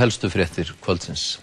helstu 0.00 0.30
fréttir 0.32 0.72
kvöldsins. 0.82 1.38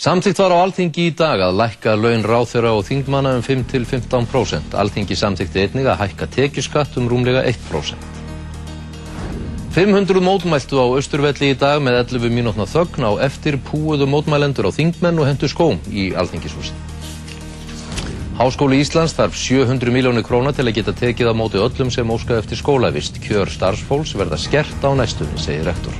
Samþygt 0.00 0.38
var 0.40 0.54
á 0.56 0.64
Alþingi 0.64 1.10
í 1.10 1.12
dag 1.12 1.42
að 1.44 1.58
lækka 1.60 1.92
laun 1.98 2.22
ráþjóra 2.24 2.70
og 2.72 2.86
þingmanna 2.88 3.34
um 3.36 3.42
5-15%. 3.44 4.72
Alþingi 4.80 5.18
samþykti 5.18 5.66
einnig 5.66 5.90
að 5.92 6.00
hækka 6.06 6.30
tekjuskatt 6.38 6.96
um 6.96 7.10
rúmlega 7.10 7.42
1%. 7.44 8.20
500 9.70 10.24
mótmæltu 10.24 10.80
á 10.80 10.86
Östurvelli 10.96 11.52
í 11.52 11.58
dag 11.58 11.82
með 11.84 12.00
11 12.16 12.32
mínútna 12.32 12.64
þögn 12.66 13.06
á 13.06 13.12
eftir 13.28 13.60
púuðu 13.60 14.08
mótmælendur 14.10 14.66
á 14.66 14.74
þingmenn 14.74 15.20
og 15.20 15.28
hendur 15.28 15.52
skóm 15.52 15.78
í 15.92 16.10
Alþingishúsin. 16.16 16.80
Háskóli 18.40 18.80
Íslands 18.80 19.12
þarf 19.12 19.36
700 19.36 19.92
miljónu 19.92 20.24
króna 20.24 20.56
til 20.56 20.64
að 20.64 20.78
geta 20.80 20.96
tekið 20.96 21.28
á 21.28 21.34
móti 21.36 21.60
öllum 21.60 21.92
sem 21.92 22.08
óska 22.08 22.40
eftir 22.40 22.56
skólavist. 22.56 23.20
Kjör 23.20 23.52
starfsfólks 23.52 24.16
verða 24.16 24.40
skert 24.40 24.80
á 24.80 24.90
næstunni, 24.96 25.36
segir 25.36 25.68
rektor. 25.68 25.92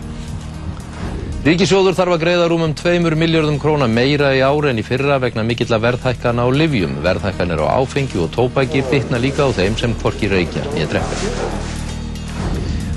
Ríkisjóður 1.40 1.94
þarf 1.96 2.12
að 2.12 2.20
greiða 2.20 2.46
rúmum 2.52 2.72
2 2.76 3.14
miljardum 3.16 3.54
króna 3.56 3.86
meira 3.88 4.34
í 4.36 4.42
ári 4.44 4.74
en 4.74 4.80
í 4.82 4.84
fyrra 4.84 5.14
vegna 5.22 5.40
mikill 5.40 5.70
að 5.72 5.86
verðhækkan 5.86 6.36
á 6.36 6.44
livjum. 6.52 6.98
Verðhækkan 7.00 7.54
er 7.54 7.62
á 7.64 7.80
áfengi 7.80 8.18
og 8.20 8.28
tópæki 8.34 8.82
bitna 8.90 9.16
líka 9.16 9.46
á 9.48 9.56
þeim 9.56 9.78
sem 9.80 9.94
hvorki 10.02 10.28
reykja 10.28 10.66
nýja 10.74 10.90
dreppar. 10.90 11.22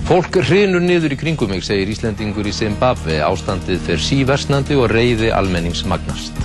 Fólk 0.10 0.36
hrinur 0.44 0.84
niður 0.84 1.16
í 1.16 1.18
kringum 1.22 1.54
mig, 1.56 1.64
segir 1.64 1.88
Íslendingur 1.94 2.44
í 2.44 2.52
Zimbabwe. 2.52 3.22
Ástandið 3.24 3.80
fer 3.86 4.04
síversnandi 4.04 4.76
og 4.76 4.92
reyði 4.92 5.32
almenningsmagnast. 5.32 6.44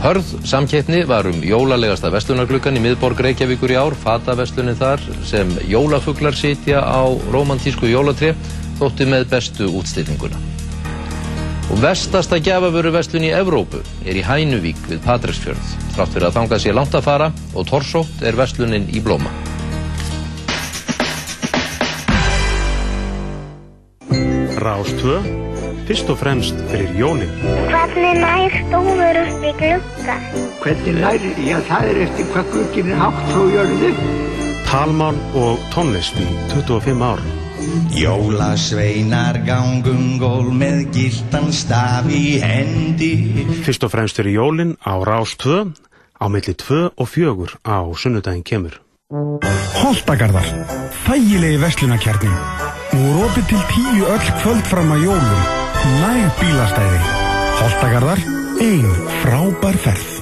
Hörð 0.00 0.32
samkeppni 0.48 1.02
var 1.04 1.28
um 1.28 1.44
jólalegasta 1.44 2.08
vestlunargluggan 2.14 2.80
í 2.80 2.86
miðborg 2.86 3.20
Reykjavíkur 3.28 3.76
í 3.76 3.76
ár. 3.76 3.92
Fataverslunin 3.92 4.80
þar 4.80 5.04
sem 5.28 5.52
jólafuglar 5.68 6.32
sitja 6.32 6.80
á 6.80 7.04
romantísku 7.28 7.92
jólatri 7.92 8.32
þótti 8.80 9.06
með 9.12 9.28
bestu 9.34 9.68
útstillinguna. 9.80 10.40
Og 11.70 11.78
vestasta 11.78 12.40
gjafavöruverslun 12.42 13.28
í 13.28 13.30
Evrópu 13.36 13.78
er 14.02 14.18
í 14.18 14.24
Hænuvík 14.26 14.80
við 14.90 15.04
Patræksfjörð. 15.04 15.74
Þrátt 15.94 16.14
fyrir 16.16 16.26
að 16.26 16.36
þangað 16.38 16.62
sé 16.64 16.74
langt 16.74 16.96
að 16.98 17.06
fara 17.06 17.28
og 17.54 17.68
torsótt 17.68 18.24
er 18.26 18.38
verslunin 18.38 18.88
í 18.90 19.02
blóma. 19.04 19.30
Rástvö, 24.60 25.20
fyrst 25.88 26.10
og 26.12 26.18
fremst 26.20 26.58
fyrir 26.72 26.90
jólinn. 26.98 27.30
Hvernig 27.70 28.18
nær 28.18 28.56
stóður 28.64 29.20
upp 29.22 29.46
í 29.46 29.52
glugga? 29.62 30.16
Hvernig 30.64 30.98
læri? 31.00 31.34
Já, 31.46 31.60
það 31.70 31.92
er 31.92 32.02
eftir 32.08 32.32
hvað 32.34 32.50
glugginn 32.56 32.90
er 32.92 33.04
hátt 33.04 33.22
frá 33.30 33.44
jörðu. 33.54 33.92
Talmál 34.66 35.22
og 35.38 35.62
tónlist 35.72 36.18
í 36.20 36.26
25 36.52 37.06
ár. 37.06 37.22
Jólasveinar 37.96 39.40
gangum 39.46 40.18
gól 40.20 40.50
með 40.54 40.86
gildan 40.94 41.50
staf 41.52 42.08
í 42.08 42.38
hendi 42.42 43.10
Fyrst 43.64 43.84
og 43.84 43.92
fremst 43.92 44.20
fyrir 44.20 44.38
jólinn 44.38 44.76
á 44.80 44.96
Rástvö, 45.04 45.66
á 46.16 46.24
milli 46.32 46.54
2 46.54 46.94
og 46.96 47.08
4 47.08 47.60
á 47.66 47.78
sunnudaginn 47.96 48.46
kemur. 48.46 48.78
Holtagarðar, 49.80 50.46
þægilegi 51.04 51.58
verslunarkjarni. 51.64 52.30
Nú 52.94 53.02
er 53.10 53.20
opið 53.26 53.50
til 53.50 53.62
tíu 53.72 54.06
öll 54.06 54.32
kvöld 54.42 54.70
fram 54.70 54.94
að 54.94 55.06
jólum. 55.08 55.44
Næg 56.00 56.40
bílastæði. 56.40 57.04
Holtagarðar, 57.60 58.24
ein 58.62 58.90
frábær 59.20 59.80
ferð. 59.86 60.19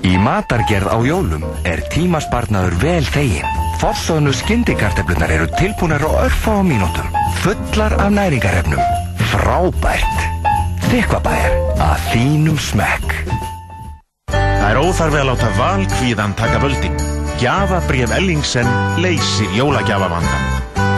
Í 0.00 0.16
matargerð 0.16 0.88
á 0.88 0.96
jólum 1.04 1.42
er 1.68 1.82
tímasparnaður 1.92 2.76
vel 2.80 3.04
þegin. 3.04 3.58
Forsögnu 3.80 4.32
skindikarteflunar 4.32 5.32
eru 5.34 5.48
tilbúnar 5.58 6.04
á 6.08 6.24
örfa 6.24 6.56
á 6.56 6.62
mínútum. 6.64 7.08
Fullar 7.44 7.92
af 8.00 8.08
næringarefnum. 8.16 8.80
Frábært. 9.28 10.24
Þykvabæjar 10.88 11.56
að 11.84 12.08
þínum 12.14 12.58
smekk. 12.60 13.14
Það 14.32 14.68
er 14.70 14.80
óþarfi 14.80 15.20
að 15.20 15.28
láta 15.30 15.52
valkvíðan 15.60 16.36
taka 16.40 16.60
völdin. 16.64 17.00
Gjafabrif 17.40 18.12
Ellingsen 18.16 18.68
leysir 19.04 19.52
jólagjafavandan. 19.56 20.48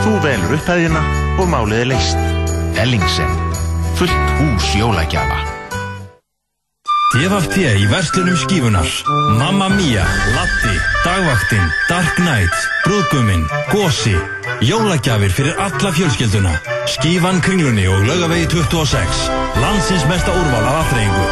Þú 0.03 0.19
velur 0.23 0.59
upphæðina 0.59 1.03
og 1.39 1.49
málið 1.51 1.83
er 1.83 1.91
leist. 1.91 2.29
Ellingsen. 2.79 3.41
Fullt 3.99 4.31
hús 4.39 4.75
jólagjafa. 4.79 5.52
DFT 7.13 7.59
í 7.77 7.83
verslunum 7.91 8.33
skífunar 8.41 8.87
Mamma 9.37 9.67
Mia, 9.69 10.01
Latti, 10.33 10.71
Dagvaktin, 11.03 11.61
Dark 11.85 12.15
Knight, 12.17 12.55
Brúðguminn, 12.87 13.43
Gósi 13.69 14.15
Jólagjafir 14.65 15.35
fyrir 15.35 15.59
alla 15.61 15.91
fjölskylduna 15.93 16.55
Skífan 16.89 17.37
kringlunni 17.45 17.85
og 17.85 18.07
laugavegi 18.09 18.47
26 18.55 19.27
Landsins 19.61 20.07
mesta 20.09 20.33
úrval 20.33 20.65
af 20.65 20.79
aftreyingu 20.81 21.27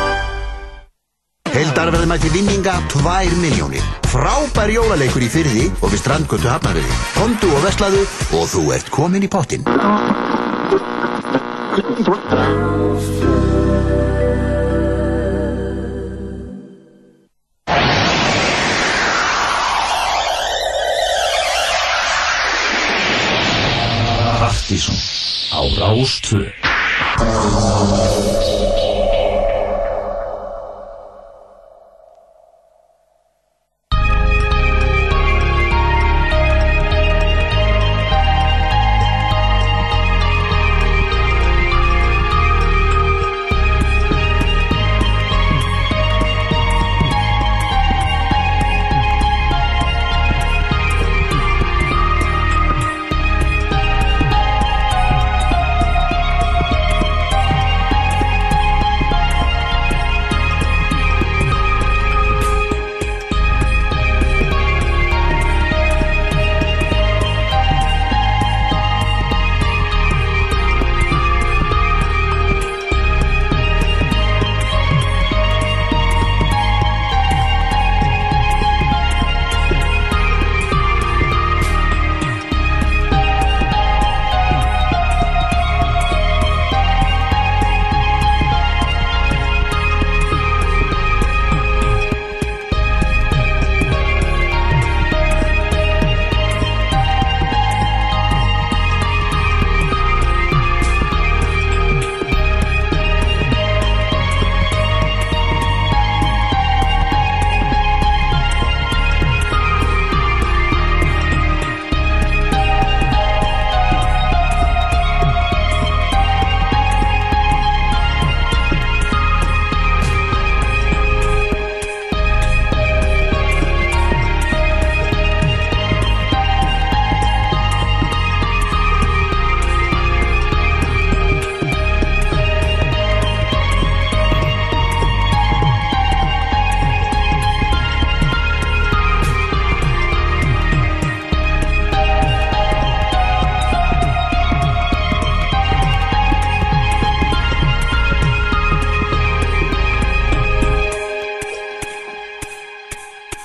Heldarverðmætti 1.52 2.30
vinninga 2.32 2.78
2 2.94 3.02
miljónir. 3.42 3.84
Frábær 4.08 4.72
jólaleikur 4.72 5.26
í 5.26 5.28
fyrði 5.34 5.66
og 5.82 5.92
við 5.92 6.00
strandgötu 6.00 6.48
hafnaröði. 6.48 7.00
Kondu 7.18 7.50
og 7.58 7.66
veslaðu 7.66 8.06
og 8.38 8.46
þú 8.54 8.64
ert 8.78 8.94
komin 8.94 9.28
í 9.28 9.32
pottin. 9.32 9.68
Partíson 24.72 24.96
á 25.52 25.60
Rástvö 25.76 26.48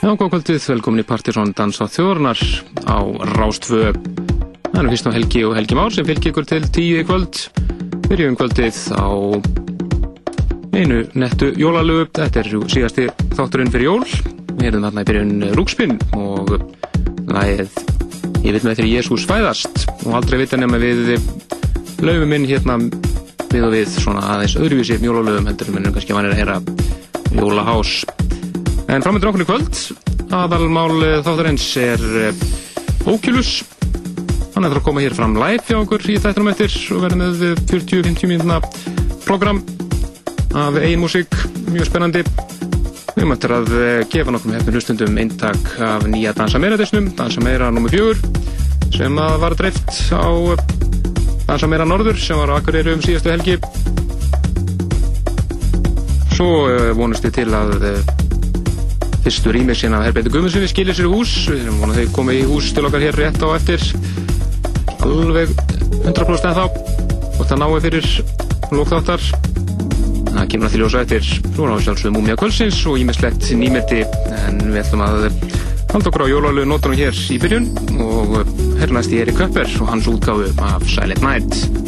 Já, 0.07 0.13
góð 0.15 0.29
kvöldið, 0.37 0.65
velkomin 0.71 1.03
í 1.03 1.05
Partisón 1.07 1.49
Dans 1.59 1.81
á 1.83 1.91
þjóðurnar 1.91 2.39
á 2.87 3.03
Rástfö. 3.35 3.89
Það 4.71 4.77
er 4.79 4.89
fyrst 4.93 5.09
á 5.11 5.17
Helgi 5.17 5.41
og 5.43 5.57
Helgi 5.59 5.75
Már 5.75 5.91
sem 5.91 6.07
fylgir 6.07 6.31
ykkur 6.31 6.45
til 6.47 6.61
tíu 6.71 7.01
í 7.01 7.07
kvöld. 7.09 7.41
Byrjum 8.07 8.37
kvöldið 8.39 8.79
á 8.95 9.11
einu 10.79 11.01
nettu 11.19 11.49
jólalögu. 11.59 12.07
Þetta 12.15 12.39
er 12.39 12.51
síðasti 12.71 13.09
þátturinn 13.35 13.73
fyrir 13.75 13.89
jól. 13.89 14.07
Við 14.53 14.69
erum 14.69 14.87
þarna 14.87 15.03
í 15.03 15.09
byrjun 15.11 15.45
Rúkspinn 15.59 15.99
og 16.15 16.55
læðið 17.27 17.75
Ég 18.47 18.55
vil 18.55 18.63
með 18.63 18.77
þeirri 18.77 18.93
Jésús 18.95 19.27
fæðast 19.27 19.89
og 20.05 20.21
aldrei 20.21 20.45
vita 20.45 20.61
nema 20.61 20.79
við 20.79 21.17
lögum 22.07 22.31
minn 22.31 22.47
hérna 22.47 22.79
við 23.51 23.67
og 23.67 23.75
við 23.75 23.91
svona 23.99 24.23
aðeins 24.37 24.55
öðruvísi 24.55 25.03
jólalögum 25.03 25.51
heldur 25.51 25.75
en 25.75 25.81
minnum 25.81 25.99
kannski 25.99 26.15
vanir 26.15 26.37
að 26.37 26.45
heyra 26.45 26.61
jólahás. 27.35 28.05
En 28.87 29.03
framöndur 29.03 29.33
okkur 29.33 29.43
í 29.43 29.47
kvöld, 29.49 29.79
aðalmál 30.31 31.01
þáttarins 31.27 31.65
er 31.83 32.03
Oculus. 33.11 33.65
Hann 34.55 34.65
er 34.65 34.71
það 34.71 34.79
að 34.79 34.85
koma 34.87 35.03
hér 35.03 35.17
fram 35.17 35.35
live 35.37 35.65
hjá 35.67 35.81
okkur 35.81 36.05
í 36.07 36.19
þættunum 36.23 36.53
eftir 36.53 36.77
og 36.95 37.03
verða 37.03 37.19
með 37.21 37.43
40-50 37.67 38.31
mínuna 38.31 38.61
program 39.27 39.59
af 40.57 40.79
eigin 40.79 41.03
músík, 41.03 41.35
mjög 41.75 41.91
spennandi. 41.91 42.23
Við 43.17 43.33
eftir 43.35 43.57
að 43.57 43.73
gefa 44.13 44.33
nokkur 44.33 44.53
með 44.53 44.61
hefnum 44.61 44.79
hlustundum 44.79 45.19
eintak 45.21 45.71
af 45.83 46.07
nýja 46.07 46.35
Dansa 46.37 46.61
Meira 46.63 46.79
disnum, 46.79 47.11
Dansa 47.19 47.43
Meira 47.43 47.73
nr. 47.75 47.91
4 47.91 48.47
sem 48.97 49.19
var 49.43 49.57
dreift 49.59 49.91
á 50.15 50.31
Dansa 51.49 51.69
Meira 51.69 51.89
Norður 51.89 52.21
sem 52.23 52.39
var 52.39 52.55
á 52.55 52.59
Akureyri 52.61 52.95
um 52.95 53.03
síðastu 53.05 53.35
helgi 53.35 53.59
Svo 56.37 56.69
vonust 56.97 57.27
við 57.27 57.43
til 57.43 57.51
að 57.57 58.16
fyrstu 59.27 59.51
rýmixin 59.51 59.95
af 59.97 60.05
Herbeiti 60.07 60.31
Guðmundssoni 60.31 60.69
skilir 60.71 60.95
sér 60.95 61.09
í 61.09 61.11
hús. 61.11 61.31
Við 61.51 61.65
erum 61.65 61.81
vonað 61.83 61.97
þau 61.99 62.13
komið 62.15 62.37
í 62.39 62.43
hús 62.47 62.69
til 62.77 62.85
okkar 62.87 63.03
hér 63.03 63.17
rétt 63.19 63.43
á 63.43 63.49
eftir. 63.57 63.83
Alveg 65.03 65.51
100% 66.05 66.47
en 66.47 66.55
þá 66.55 66.67
og 66.67 67.43
það 67.43 67.59
náðu 67.59 67.81
fyrir 67.89 68.07
lókþáttar 68.71 69.25
það 70.29 70.47
kemur 70.53 70.69
að 70.69 70.77
því 70.77 70.83
ljósa 70.83 71.03
eftir. 71.03 71.33
Svo 71.57 71.67
það 71.73 71.83
sjálfsögum 71.89 72.19
Múmia 72.21 72.39
Kvölsins 72.39 72.79
og 72.87 73.01
ímislegt 73.03 73.51
nýmeti 73.59 74.05
en 74.45 74.63
við 74.69 74.79
ætlum 74.85 75.03
að 75.09 75.27
halda 75.91 76.13
okkur 76.13 76.27
á 76.29 76.31
jólalögu 76.31 76.71
nótunum 76.71 77.01
hér 77.01 77.19
í 77.35 77.41
byrjun. 77.43 77.67
Og 78.07 78.39
herrnast 78.79 79.11
í 79.11 79.25
Erik 79.25 79.43
Köpper 79.43 79.67
og 79.81 79.91
hans 79.91 80.07
útgáfu 80.13 80.53
af 80.71 80.87
Silent 80.93 81.27
Night 81.27 81.86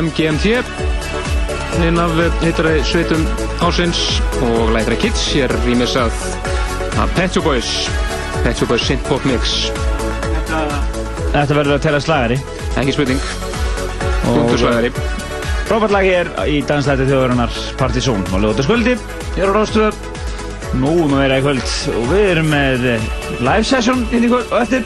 MGMT 0.00 0.54
einn 1.80 2.00
af 2.00 2.12
heitari 2.42 2.80
sveitum 2.84 3.22
ásins 3.64 4.00
og 4.42 4.72
lætra 4.74 4.96
Kids 5.00 5.22
hér 5.34 5.52
rýmisað 5.64 6.12
af 7.00 7.12
Pet 7.16 7.34
Shop 7.34 7.44
Boys. 7.44 7.70
Pet 8.44 8.56
Shop 8.56 8.68
Boys 8.72 8.84
Synth 8.88 9.04
Pop 9.08 9.24
Mix. 9.28 9.70
Þetta 11.30 11.56
verður 11.56 11.76
að 11.76 11.82
tella 11.86 12.00
slagari. 12.02 12.38
Ekki 12.80 12.96
spurning. 12.96 13.20
Punktur 14.24 14.60
slagari 14.60 14.92
Frábært 15.68 15.94
lag 15.94 16.06
hér 16.06 16.30
í 16.50 16.60
danslæti 16.66 17.06
þjóðarinnar 17.08 17.60
Partizón 17.78 18.24
og 18.34 18.42
lögðu 18.42 18.66
skvöldi 18.66 18.96
hér 19.36 19.52
á 19.52 19.54
Rástöðu 19.54 20.10
Nú 20.78 20.90
um 21.04 21.14
að 21.16 21.24
vera 21.24 21.38
í 21.40 21.42
kvöld 21.42 21.70
og 21.98 22.04
við 22.12 22.28
erum 22.30 22.50
með 22.52 22.84
live 23.42 23.64
session 23.66 24.04
inn 24.14 24.26
í 24.26 24.30
kvöld 24.30 24.52
og 24.52 24.60
eftir. 24.62 24.84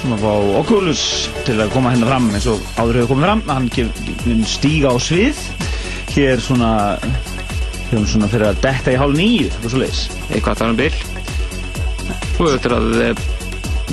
Sem 0.00 0.14
að 0.16 0.24
fá 0.24 0.32
Oculus 0.58 1.02
til 1.46 1.54
að 1.62 1.70
koma 1.76 1.92
hérna 1.92 2.08
fram 2.08 2.26
eins 2.34 2.48
og 2.50 2.64
áður 2.74 2.98
hefur 2.98 3.12
komið 3.12 3.28
fram. 3.28 3.44
Hann 3.46 3.68
mun 4.26 4.42
stíga 4.48 4.92
á 4.92 4.96
svið. 5.02 5.38
Hér 6.12 6.42
svona 6.44 6.72
hefum 7.92 8.08
svona 8.08 8.28
fyrir 8.32 8.48
að 8.48 8.60
detta 8.64 8.92
í 8.92 8.98
hálf 9.00 9.16
nýju 9.16 9.48
og 9.52 9.68
svo 9.68 9.80
leiðis 9.80 10.02
Eitthvað 10.30 10.60
þar 10.62 10.72
um 10.72 10.80
bil. 10.80 10.92
Og 12.40 12.46
þetta 12.48 12.68
er 12.68 12.74
að 12.76 13.00
eh, 13.04 13.24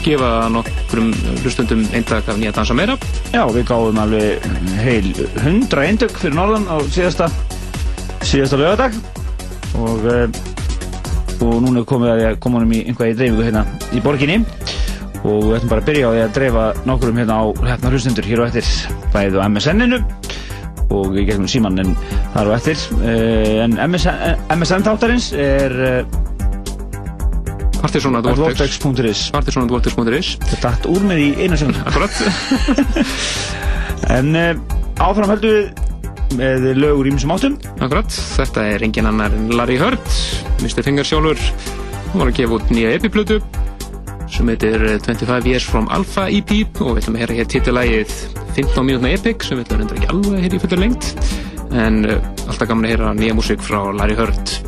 gefa 0.03 0.29
nokkrum 0.53 1.09
hlustundum 1.43 1.83
eintak 1.93 2.29
af 2.31 2.39
nýja 2.39 2.53
dansa 2.55 2.75
meira. 2.77 2.95
Já, 3.33 3.43
við 3.51 3.67
gáðum 3.69 3.99
alveg 4.03 4.47
heil 4.79 5.11
hundra 5.43 5.87
eindök 5.87 6.15
fyrir 6.21 6.37
norðan 6.37 6.69
á 6.71 6.77
síðasta 6.87 7.29
síðasta 8.25 8.59
lögadag 8.59 8.95
og 9.79 10.07
uh, 10.09 10.25
og 11.39 11.59
núna 11.63 11.85
komum 11.87 12.09
við 12.09 12.25
að 12.27 12.39
koma 12.43 12.63
um 12.65 12.73
í 12.75 12.81
einhvað 12.87 13.13
í 13.13 13.17
dreifingu 13.19 13.45
hérna 13.47 13.65
í 13.95 14.03
borginni. 14.03 14.41
Og 15.19 15.49
við 15.49 15.57
ætlum 15.57 15.71
bara 15.73 15.83
að 15.83 15.91
byrja 15.91 16.07
á 16.07 16.11
því 16.11 16.23
að 16.23 16.33
dreifa 16.37 16.65
nokkurum 16.87 17.19
hérna 17.19 17.39
á 17.39 17.45
hérna 17.73 17.91
hlustundur 17.91 18.27
hér 18.27 18.43
og 18.43 18.51
eftir 18.51 18.97
bæðið 19.15 19.39
á 19.43 19.47
MSN-inu 19.51 20.03
og 20.89 21.11
við 21.15 21.29
getum 21.31 21.47
síman 21.49 21.79
en 21.83 21.93
þar 22.33 22.51
og 22.51 22.55
eftir. 22.57 22.81
Uh, 22.99 23.65
en 23.65 23.77
MSN, 23.89 24.45
MSN 24.57 24.87
þáttarins 24.87 25.31
er 25.37 25.77
uh, 25.89 26.17
Partisanatvortex.is 27.79 29.29
Partisanatvortex.is 29.31 30.33
Þetta 30.43 30.63
dætt 30.65 30.87
úr 30.91 31.05
með 31.07 31.21
í 31.23 31.29
eina 31.45 31.59
sem 31.59 31.71
Akkurat. 31.87 32.15
En 34.09 34.33
áfram 35.03 35.29
heldur 35.29 35.51
við 35.53 35.87
með 36.37 36.67
lögur 36.77 37.09
ímsum 37.09 37.33
áttum. 37.33 37.55
Akkurat, 37.79 38.13
þetta 38.35 38.65
er 38.73 38.85
engin 38.85 39.09
annar 39.09 39.33
en 39.35 39.49
Larry 39.55 39.79
Hurt 39.81 40.11
Mr. 40.61 40.83
Finger 40.85 41.07
sjálfur. 41.07 41.39
Hann 42.11 42.21
var 42.21 42.31
að 42.31 42.39
gefa 42.41 42.59
út 42.59 42.73
nýja 42.73 42.93
epiplötu 42.97 43.39
sem 44.29 44.49
heitir 44.51 44.83
25 45.01 45.47
Years 45.49 45.65
from 45.65 45.87
Alpha 45.93 46.27
EP 46.29 46.51
og 46.83 46.93
við 46.93 47.01
ætlum 47.01 47.17
að 47.17 47.23
hera 47.23 47.37
hér 47.39 47.47
titilægið 47.49 48.11
15 48.59 48.85
mínútna 48.85 49.13
epic 49.15 49.45
sem 49.47 49.57
við 49.57 49.68
ætlum 49.89 50.05
að 50.05 50.05
reynda 50.05 50.05
ekki 50.05 50.13
alveg 50.13 50.43
hér 50.43 50.55
í 50.55 50.61
fullur 50.63 50.81
lengt 50.83 51.07
en 51.79 51.99
uh, 52.05 52.17
alltaf 52.47 52.67
gaman 52.69 52.85
að 52.85 52.93
hera 52.93 53.13
nýja 53.17 53.37
músík 53.37 53.61
frá 53.63 53.79
Larry 53.93 54.17
Hurt 54.17 54.58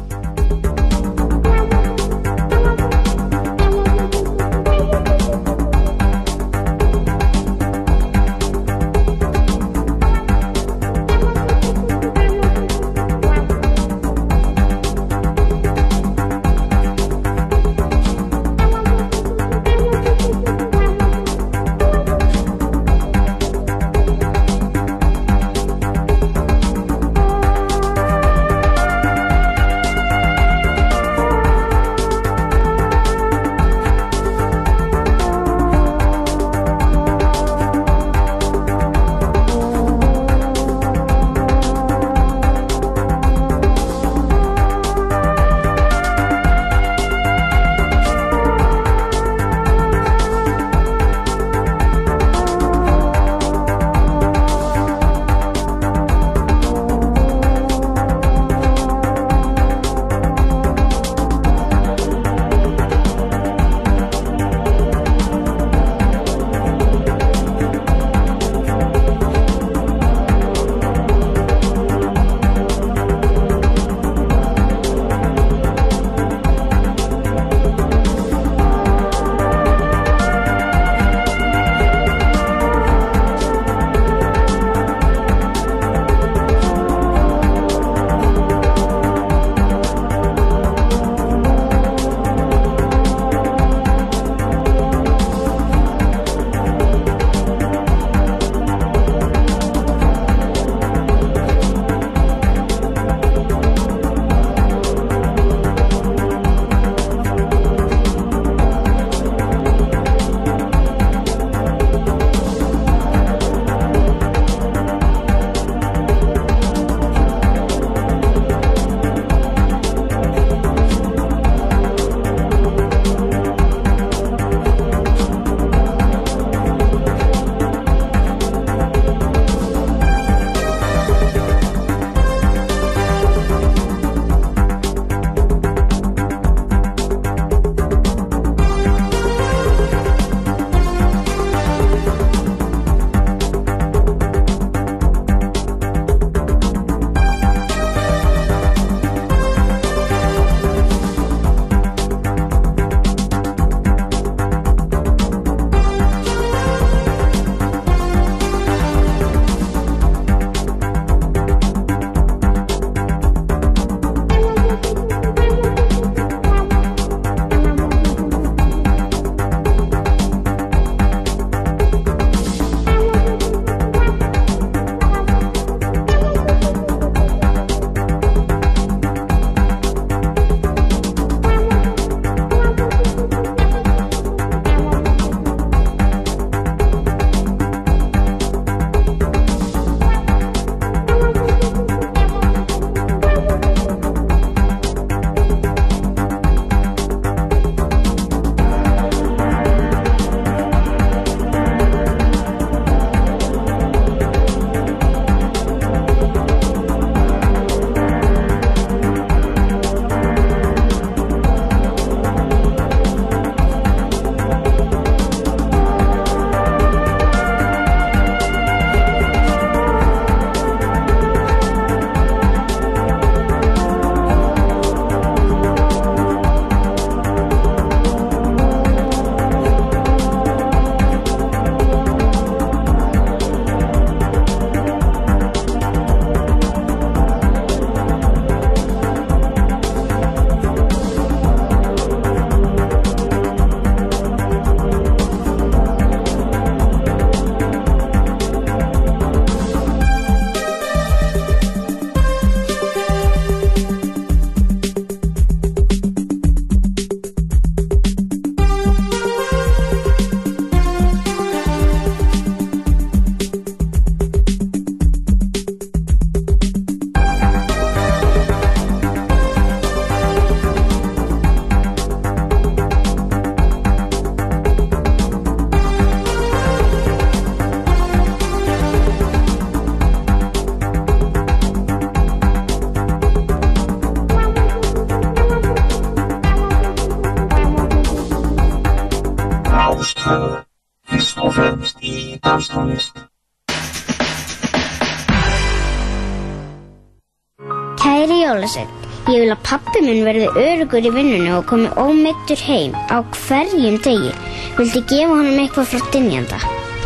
ég 299.29 299.43
vil 299.43 299.51
að 299.53 299.62
pappi 299.67 300.01
minn 300.05 300.25
verði 300.25 300.47
örugur 300.57 301.05
í 301.05 301.12
vinnunni 301.13 301.51
og 301.53 301.67
komi 301.69 301.91
ómeittur 301.99 302.62
heim 302.65 302.95
á 303.13 303.21
hverjum 303.45 303.99
degi. 304.01 304.34
Viltu 304.79 305.03
gefa 305.10 305.38
honum 305.38 305.60
eitthvað 305.62 305.91
frá 305.91 306.12
dynjanda? 306.13 306.60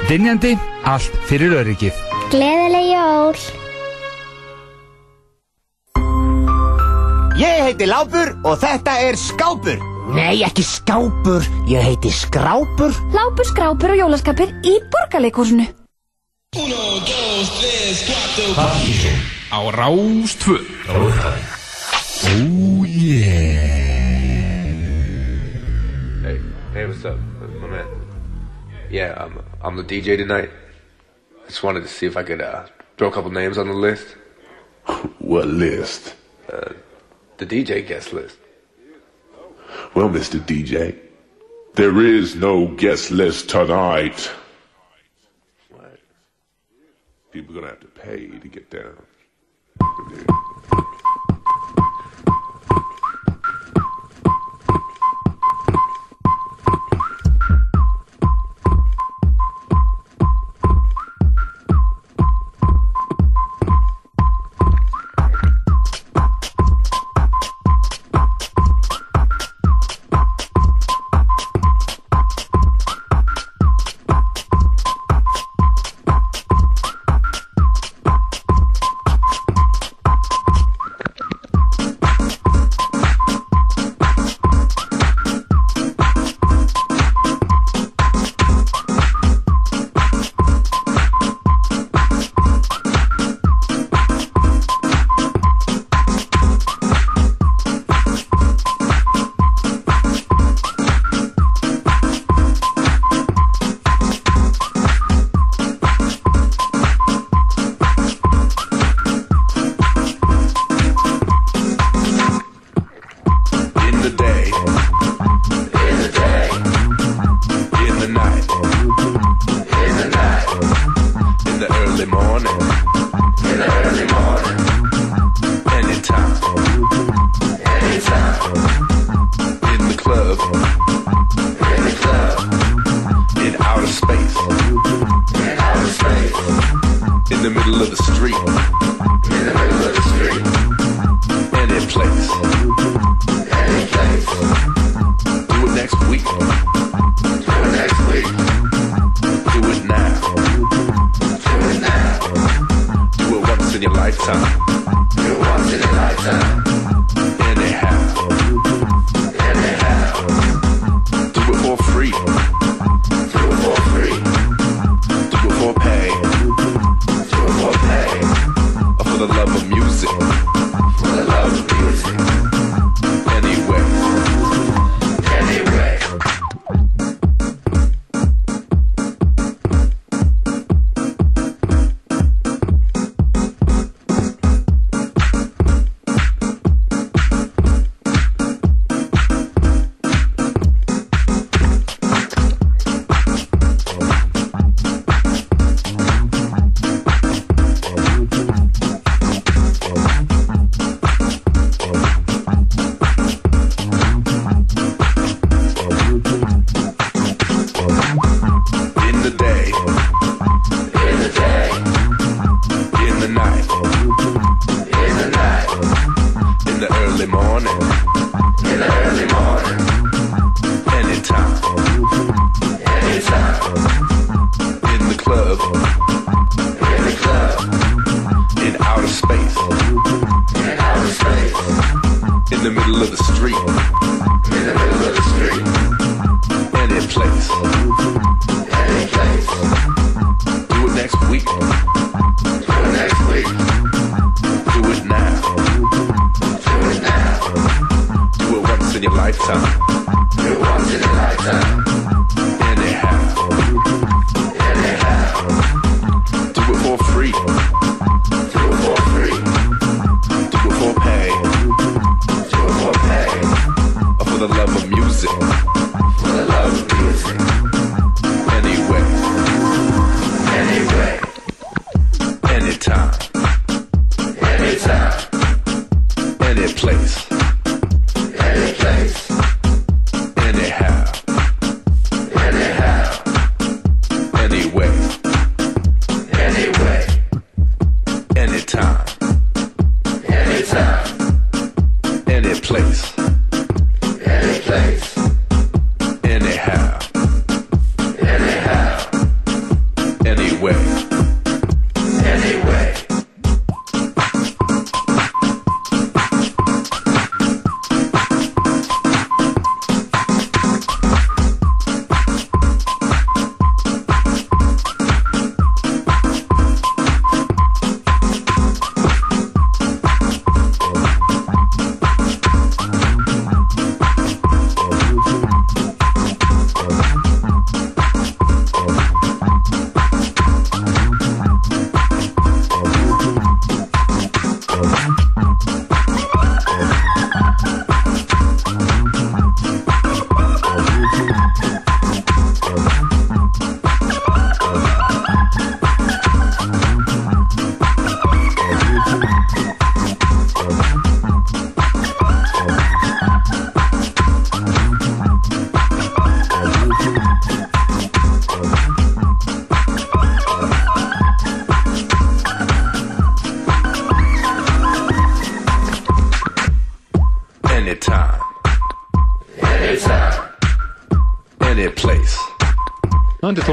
Dynjandi, 0.07 0.55
allt 0.87 1.15
fyrir 1.27 1.55
öryggið. 1.59 2.01
Gleðileg 2.31 2.89
jól! 2.93 3.39
Ég 7.35 7.65
heiti 7.65 7.89
Lápur 7.89 8.31
og 8.47 8.61
þetta 8.61 8.95
er 9.03 9.19
Skápur. 9.19 9.81
Nei, 10.15 10.43
ekki 10.45 10.63
Skápur, 10.63 11.43
ég 11.67 11.83
heiti 11.83 12.13
Skrápur. 12.13 12.95
Lápur, 13.15 13.49
skrápur 13.49 13.95
og 13.95 13.99
jólaskapur 14.05 14.53
í 14.63 14.77
borgarleikúsinu. 14.93 15.67
Partíson 18.55 19.19
á 19.51 19.59
Rástvö. 19.75 20.57
Oh 22.23 22.83
yeah 22.87 23.59
Hey, 26.21 26.39
hey, 26.73 26.85
what's 26.85 27.03
up, 27.03 27.17
my 27.59 27.67
man? 27.67 27.87
Yeah, 28.89 29.15
I'm 29.17 29.43
I'm 29.61 29.75
the 29.75 29.83
DJ 29.83 30.17
tonight. 30.17 30.49
I 31.43 31.47
just 31.47 31.61
wanted 31.63 31.81
to 31.81 31.89
see 31.89 32.05
if 32.05 32.15
I 32.15 32.23
could 32.23 32.41
uh, 32.41 32.67
throw 32.97 33.09
a 33.09 33.11
couple 33.11 33.31
names 33.31 33.57
on 33.57 33.67
the 33.67 33.73
list. 33.73 34.15
What 35.19 35.47
list? 35.47 36.15
Uh, 36.51 36.73
the 37.37 37.45
DJ 37.45 37.85
guest 37.85 38.13
list. 38.13 38.37
Well, 39.95 40.09
Mr. 40.09 40.39
DJ, 40.39 40.97
there 41.73 41.99
is 41.99 42.35
no 42.35 42.67
guest 42.67 43.11
list 43.11 43.49
tonight. 43.49 44.31
People 47.31 47.57
are 47.57 47.61
gonna 47.61 47.73
have 47.73 47.81
to 47.81 47.87
pay 47.87 48.27
to 48.27 48.47
get 48.47 48.69
down. 48.69 48.95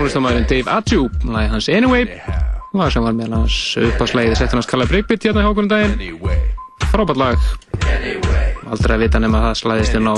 Tónlistamæðurinn 0.02 0.48
Dave 0.50 0.72
Adju, 0.72 1.02
lagi 1.30 1.48
hans 1.52 1.68
Anyway, 1.70 2.06
lag 2.74 2.88
sem 2.90 3.04
var 3.04 3.12
meðal 3.14 3.44
hans 3.44 3.58
uppáslægið 3.78 4.34
sett 4.40 4.54
hans 4.56 4.66
Kalla 4.66 4.86
Breakbeat 4.90 5.22
hérna 5.28 5.44
hjá 5.44 5.50
okkur 5.52 5.62
um 5.62 5.68
daginn. 5.70 6.16
Frábært 6.90 7.20
lag. 7.20 7.44
Aldrei 8.66 8.96
að 8.96 9.04
vita 9.04 9.20
nema 9.22 9.38
að 9.38 9.46
það 9.46 9.60
slæðist 9.60 9.98
inn 10.00 10.10
á 10.10 10.16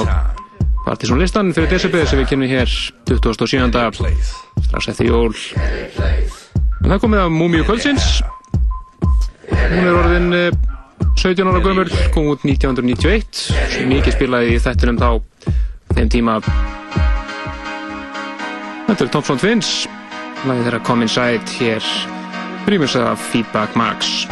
Partizón 0.86 1.20
listan 1.20 1.52
fyrir 1.52 1.68
Decibel 1.74 2.06
sem 2.08 2.22
við 2.22 2.30
kynum 2.32 2.48
hér 2.48 2.72
27. 3.12 4.08
strax 4.70 4.88
eftir 4.94 5.10
jól. 5.10 5.36
En 6.80 6.88
það 6.88 7.02
komið 7.04 7.24
af 7.26 7.36
Múmiu 7.36 7.68
Kvöldsins. 7.68 8.22
Hún 9.52 9.84
er 9.84 9.98
orðin 9.98 10.30
eh, 10.38 10.60
17 11.20 11.44
ára 11.44 11.60
gömur, 11.60 11.92
kom 12.16 12.32
út 12.32 12.48
1991, 12.48 13.48
mikið 13.92 14.16
spilaði 14.16 14.56
í 14.56 14.62
þettunum 14.64 15.02
þá 15.02 15.10
þeim 15.92 16.14
tíma 16.16 16.40
Þetta 18.94 19.08
er 19.08 19.10
Tom 19.10 19.22
Front 19.26 19.40
Twins 19.42 19.68
lagið 20.46 20.68
þeirra 20.68 20.78
Come 20.86 21.02
Inside 21.02 21.56
hér. 21.56 21.88
Rýmurs 22.70 22.94
af 22.94 23.18
Feedback 23.32 23.74
Max 23.74 24.28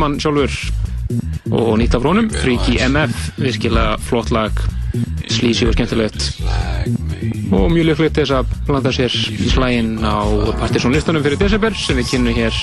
Mútimann 0.00 0.16
sjálfur. 0.16 0.52
Og 1.52 1.74
nýtt 1.76 1.92
af 1.92 2.06
honum, 2.08 2.30
Freaky 2.32 2.78
MF 2.88 3.12
virkilega 3.36 3.98
flott 4.00 4.30
lag. 4.32 4.52
Slísi 5.28 5.66
og 5.68 5.74
skemmtilegt. 5.76 6.40
Og 7.52 7.68
mjög 7.68 7.90
líklegt 7.90 8.16
þess 8.16 8.32
að 8.38 8.54
blanda 8.64 8.92
sér 8.96 9.12
í 9.12 9.50
slægin 9.52 9.98
á 10.00 10.24
partysónlistanum 10.62 11.20
fyrir 11.26 11.36
desember 11.42 11.76
sem 11.76 12.00
við 12.00 12.14
kynum 12.14 12.38
hér 12.38 12.54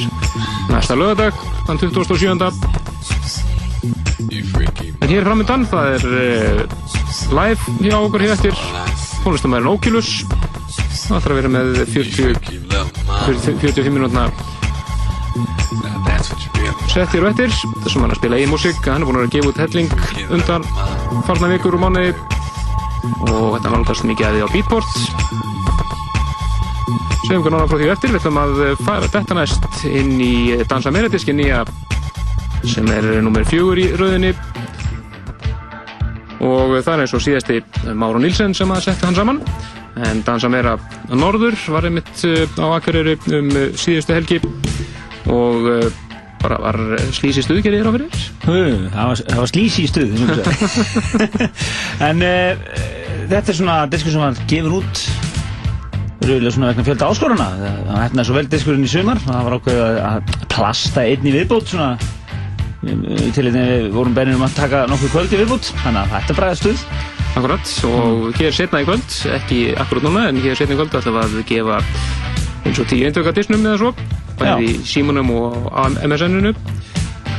næsta 0.72 0.98
lögadag, 0.98 1.38
þann 1.68 1.78
27. 1.84 2.50
En 4.98 5.14
hér 5.14 5.30
framöndan, 5.30 5.70
það 5.70 5.94
er 5.94 6.04
uh, 6.10 6.60
live 7.38 7.78
hjá 7.86 7.98
okkur 8.02 8.26
hér 8.26 8.34
eftir. 8.34 8.66
Tónlistamærin 9.22 9.70
Oculus 9.76 10.24
það 11.06 11.22
þarf 11.22 11.32
að 11.32 11.38
vera 11.44 11.54
með 11.54 11.68
40 11.94 12.32
40 13.28 13.60
45 13.62 13.94
minútna 13.94 14.26
hér 16.98 17.26
og 17.28 17.30
eftir. 17.30 17.52
Þessum 17.84 18.04
hann 18.04 18.14
að 18.14 18.18
spila 18.18 18.38
í 18.42 18.46
músík. 18.50 18.80
Hann 18.90 19.04
er 19.04 19.10
búin 19.10 19.20
að 19.22 19.34
gefa 19.36 19.52
út 19.52 19.60
helling 19.62 19.92
undan 20.34 20.64
farna 21.28 21.50
vikur 21.52 21.76
og 21.78 21.84
mánuði. 21.84 22.14
Og 23.28 23.58
þetta 23.58 23.74
nálgast 23.74 24.08
mikið 24.10 24.28
að 24.28 24.38
því 24.38 24.42
á 24.42 24.54
Beatport. 24.56 24.96
Segjum 27.28 27.44
við 27.46 27.54
náttúrulega 27.54 27.70
frá 27.70 27.78
því 27.78 27.92
eftir. 27.94 28.14
Við 28.16 28.20
ætlum 28.22 28.40
að 28.42 28.64
fara 28.88 29.12
þetta 29.14 29.38
næst 29.38 29.86
inn 29.92 30.16
í 30.18 30.34
Dansa 30.66 30.94
Meredíski 30.96 31.36
nýja 31.38 31.62
sem 32.66 32.90
er 32.90 33.12
nummer 33.22 33.46
fjögur 33.46 33.78
í 33.78 33.92
rauðinni 33.94 34.34
og 36.42 36.74
það 36.82 36.92
er 36.96 37.04
eins 37.04 37.14
og 37.14 37.22
síðasti 37.24 37.62
Máru 37.98 38.20
Nílsen 38.22 38.58
sem 38.58 38.74
að 38.74 38.88
setja 38.88 39.10
hann 39.10 39.18
saman. 39.18 39.44
En 39.98 40.26
Dansa 40.26 40.50
Meira 40.50 40.76
Norður 41.14 41.58
var 41.74 41.86
einmitt 41.86 42.26
á 42.58 42.66
Akureyri 42.74 43.18
um 43.38 43.54
síðustu 43.78 44.18
helgi. 44.18 44.42
Og 45.30 45.66
bara 46.48 46.60
var 46.64 46.82
slísi 47.16 47.46
stuðgerðir 47.46 47.88
á 47.88 47.96
fyrir? 47.98 48.20
Það 48.48 49.12
var, 49.12 49.24
var 49.44 49.52
slísi 49.52 49.88
stuð 49.92 50.16
en 52.10 52.24
uh, 52.26 52.68
þetta 53.28 53.52
er 53.52 53.60
svona 53.60 53.80
diskur 53.92 54.16
sem 54.16 54.24
var 54.24 54.46
gefur 54.50 54.80
út 54.82 55.08
rauðilega 56.28 56.54
svona 56.54 56.72
vegna 56.72 56.86
fjölda 56.88 57.10
áskoruna 57.12 57.48
það 57.58 58.00
hefnaði 58.02 58.28
svo 58.28 58.38
vel 58.38 58.48
diskurinn 58.52 58.88
í 58.88 58.92
sumar. 58.92 59.20
Það 59.24 59.44
var 59.48 59.58
ákveðið 59.58 60.00
að 60.08 60.32
plasta 60.54 61.04
einn 61.06 61.28
í 61.28 61.34
viðbót 61.36 61.72
svona. 61.72 61.90
Til 62.88 63.44
þetta 63.44 63.64
við 63.68 63.88
vorum 63.96 64.16
beinir 64.16 64.38
um 64.38 64.46
að 64.46 64.58
taka 64.58 64.84
nokkuð 64.92 65.14
kvöldi 65.16 65.40
viðbútt 65.42 65.72
þannig 65.84 66.02
að 66.04 66.12
þetta 66.16 66.34
er 66.34 66.40
bræða 66.40 66.60
stuð. 66.62 66.84
Akkurat, 67.38 67.72
og 67.86 68.40
hér 68.40 68.56
setna 68.56 68.82
í 68.82 68.88
kvöld 68.88 69.18
ekki 69.36 69.60
akkurat 69.78 70.08
núna, 70.08 70.24
en 70.32 70.40
hér 70.42 70.58
setna 70.58 70.74
í 70.74 70.80
kvöld 70.80 70.96
ætlum 70.98 71.18
við 71.20 71.26
að 71.28 71.44
gefa 71.52 71.82
eins 72.66 72.80
og 72.82 72.88
tíu 72.90 73.06
eindöka 73.06 73.34
disnum 73.36 73.66
eða 73.68 73.82
svo, 73.82 73.92
bæði 74.40 74.70
í 74.72 74.78
símunum 74.88 75.32
og 75.36 75.68
MSN-unu 76.06 76.54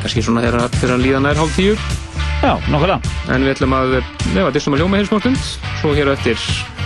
kannski 0.03 0.23
svona 0.25 0.45
þegar 0.45 0.95
hann 0.95 1.05
líða 1.05 1.23
nær 1.25 1.41
hálf 1.41 1.57
tíu 1.59 1.77
Já, 2.39 2.55
nokkulega 2.71 3.01
En 3.35 3.43
við 3.43 3.57
ætlum 3.57 3.75
að 3.75 3.97
lefa 4.35 4.53
disnum 4.55 4.77
að 4.77 4.85
hljóma 4.85 5.01
hér 5.01 5.09
smárstund 5.11 5.41
svo 5.81 5.95
hér 5.97 6.13
eftir 6.15 6.39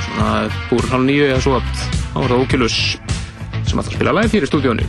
svona 0.07 0.31
búr 0.71 0.89
hálf 0.93 1.05
nýju 1.09 1.29
eða 1.29 1.43
svo 1.45 1.61
á 1.61 2.19
það 2.23 2.39
Oculus 2.41 2.79
sem 3.69 3.81
að 3.81 3.93
spila 3.93 4.17
live 4.17 4.33
hér 4.33 4.47
í 4.47 4.51
stúdíónu 4.51 4.89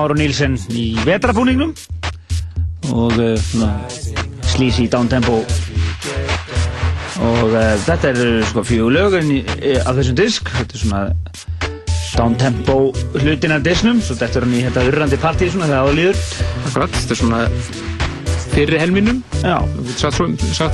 Máru 0.00 0.14
Nílsen 0.16 0.54
í 0.72 0.94
vetrabúningnum 1.04 1.74
og 2.96 3.18
uh, 3.20 3.50
slísi 4.48 4.86
í 4.86 4.88
downtempo. 4.88 5.42
Og 7.20 7.52
uh, 7.52 7.74
þetta 7.84 8.14
eru 8.14 8.30
sko 8.48 8.64
fjögur 8.64 8.96
lögun 8.96 9.34
af 9.84 9.98
þessum 9.98 10.16
disk. 10.16 10.48
Þetta 10.56 10.78
er 10.78 10.82
svona 10.86 11.02
downtempo 12.14 12.78
hlutin 13.20 13.52
af 13.58 13.66
disknum 13.68 14.00
svo 14.00 14.16
þetta 14.16 14.40
er 14.40 14.46
hann 14.46 14.56
í 14.56 14.64
þetta 14.70 14.86
urrandi 14.88 15.18
partí 15.20 15.50
svona 15.52 15.68
þegar 15.68 15.92
áður 15.92 16.24
Akkurat, 16.64 16.96
þetta 16.96 17.14
er 17.14 17.20
svona 17.20 17.42
fyrri 18.50 18.80
helminum 18.80 19.20
Já. 19.44 19.58
Satt 20.00 20.16
svo, 20.16 20.30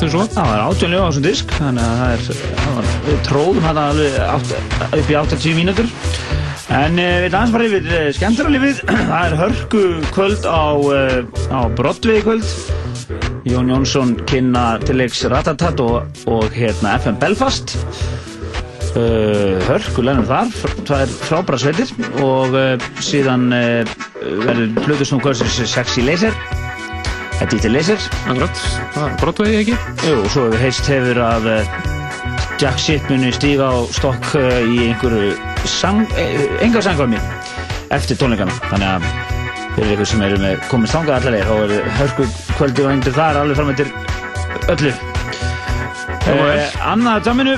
svo. 0.07 0.24
Það 0.33 0.53
var 0.53 0.62
átjón 0.68 0.95
lög 0.95 1.03
á 1.03 1.09
þessum 1.11 1.27
disk 1.27 1.57
þannig 1.59 1.83
að 1.83 1.99
það 2.01 2.14
er 2.14 2.24
það 2.62 2.79
var, 2.79 2.93
við 3.09 3.20
tróðum 3.29 3.68
hann 3.68 3.83
alveg 3.83 4.20
átt, 4.27 4.55
upp 5.03 5.11
í 5.11 5.18
80 5.27 5.59
mínútur 5.59 5.91
en 6.77 6.99
uh, 7.01 7.07
við 7.24 7.35
bara 7.55 7.66
yfir 7.66 7.87
uh, 7.89 8.09
skemmtaralífið 8.16 8.81
það 9.11 9.22
er 9.22 9.37
hörku 9.41 9.83
kvöld 10.14 10.45
á, 10.45 10.66
uh, 10.77 11.22
á 11.53 11.61
Broadway 11.79 12.22
kvöld. 12.24 12.47
Jón 13.47 13.70
Jónsson 13.70 14.16
kynna 14.27 14.77
til 14.83 14.99
leiks 15.01 15.22
Ratatat 15.31 15.81
og, 15.85 16.09
og 16.27 16.51
hérna 16.57 16.97
FM 16.99 17.20
Belfast. 17.22 17.77
Hörku 18.97 20.01
lennum 20.03 20.24
þar 20.24 20.49
það 20.89 21.03
er 21.05 21.11
frábæra 21.29 21.59
sveitir. 21.61 21.93
Og 22.24 22.57
síðan 23.05 23.51
verður 23.53 24.72
Plutusnúm 24.81 25.20
Kvöldsins 25.22 25.61
Sexy 25.68 26.03
Laser. 26.03 26.35
Edith 27.45 27.68
Laser. 27.70 28.01
Akkurat, 28.24 28.62
það 28.97 29.05
er 29.07 29.18
Broadway 29.22 29.59
ekki? 29.61 29.77
Jú, 30.09 30.16
og 30.24 30.31
svo 30.33 30.49
hefur 30.49 30.64
heist 30.64 30.91
hefur 30.91 31.20
að 31.29 31.51
Jack 32.57 32.81
Shit 32.83 33.12
muni 33.12 33.31
stíga 33.37 33.68
á 33.68 33.77
stokk 33.95 34.33
í 34.41 34.89
einhverju 34.89 35.45
sang, 35.64 36.04
uh, 36.04 36.44
enga 36.64 36.82
sangvæmi 36.84 37.20
eftir 37.94 38.18
tónleikana. 38.20 38.54
Þannig 38.70 38.88
að 38.90 39.09
fyrir 39.76 39.94
ykkur 39.94 40.11
sem 40.12 40.26
eru 40.26 40.42
með 40.42 40.61
komið 40.70 40.92
stangað 40.92 41.18
allar 41.18 41.36
leið 41.36 41.48
þá 41.48 41.57
er 41.64 41.90
hörku 42.00 42.28
kvöldi 42.57 42.84
og 42.84 42.92
eindir 42.92 43.16
þar 43.16 43.40
alveg 43.42 43.59
fram 43.61 43.72
eftir 43.74 43.88
öllu. 44.74 44.94
Uh, 46.26 46.86
Annað 46.92 47.26
dæminu 47.28 47.57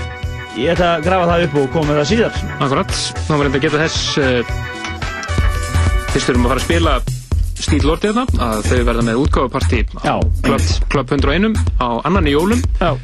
ég 0.58 0.72
ætla 0.74 0.96
að 0.96 1.04
grafa 1.06 1.28
það 1.30 1.44
upp 1.46 1.60
og 1.60 1.70
koma 1.76 1.92
með 1.92 2.00
það 2.00 2.10
síðar. 2.12 2.40
Akkurat, 2.58 2.98
þá 3.28 3.30
var 3.34 3.46
reynda 3.46 3.60
að 3.60 3.68
geta 3.68 3.84
þess 3.84 4.18
uh, 4.22 4.56
fyrst 6.12 6.32
erum 6.32 6.44
við 6.44 6.48
að 6.48 6.52
fara 6.54 6.62
að 6.62 6.66
spila 6.66 6.98
Stíl 7.58 7.82
Lordi 7.82 8.10
þarna, 8.14 8.24
að 8.44 8.60
þau 8.68 8.78
verða 8.86 9.02
með 9.08 9.20
útgáfapartí 9.24 9.80
á 10.06 10.16
Club, 10.46 10.66
Club 10.92 11.14
101 11.16 11.56
á 11.82 11.88
annan 12.06 12.28
í 12.30 12.34
jólum. 12.36 12.60
Já. 12.78 12.94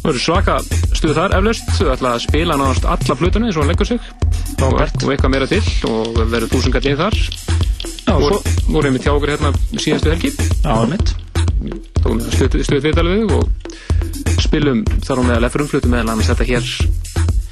Það 0.00 0.08
eru 0.10 0.22
svaka 0.24 0.56
stuð 1.04 1.18
þar 1.18 1.34
eflaust, 1.36 1.66
þau 1.76 1.88
ætla 1.92 2.10
að 2.14 2.22
spila 2.24 2.54
nánast 2.56 2.84
alla 2.88 3.14
plötuna 3.20 3.48
eins 3.50 3.56
og 3.58 3.64
hann 3.64 3.70
leggur 3.74 3.88
sig. 3.90 4.06
Og, 4.64 4.70
og 4.72 5.10
eitthvað 5.12 5.32
meira 5.34 5.48
til 5.50 5.60
og 5.90 6.16
verður 6.32 6.52
þúsungar 6.54 6.86
lið 6.86 7.02
þar. 7.02 7.18
Já, 8.06 8.14
og 8.14 8.48
voru 8.70 8.88
einmitt 8.88 9.04
hjá 9.04 9.12
okkur 9.12 9.34
hérna 9.34 9.50
síðastu 9.74 10.14
helgi. 10.14 10.30
Já, 10.64 10.72
Tókum 11.98 12.22
stuð, 12.24 12.56
stuð 12.64 12.80
viðtalið 12.86 13.20
við 13.20 13.34
og 13.36 14.40
spilum 14.46 14.80
þar 15.04 15.20
á 15.20 15.22
meðal 15.28 15.48
efrum 15.50 15.68
flutum 15.68 15.92
meðal 15.92 16.14
annars 16.14 16.32
þetta 16.32 16.48
hér. 16.48 16.72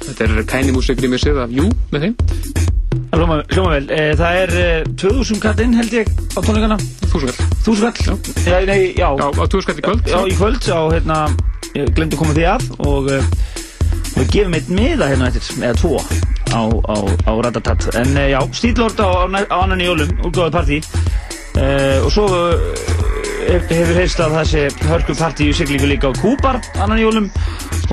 Þetta 0.01 0.27
er 0.27 0.43
Kæni 0.49 0.73
Músik 0.73 0.97
Grímir 0.97 1.21
Sið 1.21 1.45
af 1.45 1.53
Jú 1.53 1.69
með 1.93 2.07
þeim. 2.07 2.17
Hljóma, 3.13 3.39
vel, 3.69 3.85
e, 3.93 4.03
það 4.17 4.41
er 4.41 4.53
e, 4.57 4.67
2000 4.97 5.41
katt 5.45 5.61
inn 5.61 5.77
held 5.77 5.93
ég 5.93 6.09
á 6.09 6.39
tónleikana. 6.41 6.81
1000 7.05 7.29
kall 7.29 7.57
1000 7.69 8.01
kall? 8.01 8.21
Já, 8.49 8.59
nei, 8.65 8.93
já. 8.97 9.09
Já, 9.13 9.27
á 9.29 9.45
2000 9.45 9.69
kall 9.69 9.77
í 9.81 9.85
kvöld. 9.85 10.09
Já, 10.09 10.21
í 10.25 10.37
kvöld, 10.41 10.69
á 10.73 10.81
hérna, 10.89 11.19
ég 11.73 11.89
glemdi 11.95 12.17
að 12.17 12.21
koma 12.21 12.35
því 12.37 12.45
að 12.51 12.65
og 12.85 13.09
uh, 13.13 13.29
við 14.13 14.29
gefum 14.35 14.57
eitt 14.57 14.69
miða 14.73 15.09
hérna 15.09 15.29
eftir, 15.31 15.47
eða 15.63 15.77
tvo 15.81 16.01
á, 16.53 16.61
á, 16.69 16.97
á 17.25 17.31
Ratatat 17.47 17.87
en 17.97 18.13
uh, 18.13 18.27
já, 18.29 18.39
stílort 18.53 19.01
á, 19.01 19.09
á, 19.25 19.57
annan 19.57 19.81
í 19.81 19.89
jólum 19.89 20.13
útgáðu 20.21 20.53
partí. 20.53 20.81
Uh, 21.53 22.01
og 22.05 22.09
svo 22.13 22.27
hef, 23.47 23.67
hefur 23.69 23.97
heist 23.97 24.21
að 24.21 24.37
það 24.37 24.47
sé 24.51 24.63
hörku 24.89 25.17
partí 25.17 25.49
í 25.49 25.57
siglingu 25.57 25.89
líka 25.89 26.13
á 26.13 26.17
Kúbar 26.21 26.61
annan 26.77 27.01
í 27.01 27.07
jólum. 27.07 27.29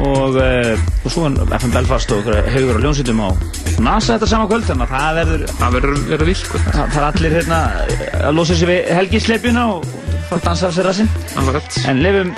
Og, 0.01 0.37
og 0.39 1.09
svo 1.11 1.27
FM 1.29 1.73
Belfast 1.75 2.13
og 2.15 2.29
hefur 2.31 2.79
á 2.79 2.85
ljónsýtum 2.85 3.19
á 3.21 3.29
NASA 3.83 4.15
þetta 4.15 4.29
sama 4.31 4.47
kvöld 4.49 4.69
þannig 4.69 4.87
að 4.87 4.95
það 4.95 5.19
verður 5.19 5.43
það 5.59 5.75
verður, 5.77 6.25
vilt 6.29 6.51
það, 6.55 6.95
er 6.95 7.07
allir 7.09 7.37
hérna 7.37 7.61
að 8.21 8.39
losa 8.39 8.57
sig 8.57 8.71
við 8.71 8.91
helgisleipjuna 8.97 9.67
og 9.75 9.87
fara 10.31 10.39
að 10.39 10.47
dansa 10.47 10.69
af 10.71 10.77
sér 10.77 10.89
rassinn. 10.89 11.13
Akkurat. 11.35 11.79
en 11.91 12.03
lefum 12.05 12.33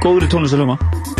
góðri 0.00 0.26
tónlist 0.32 1.19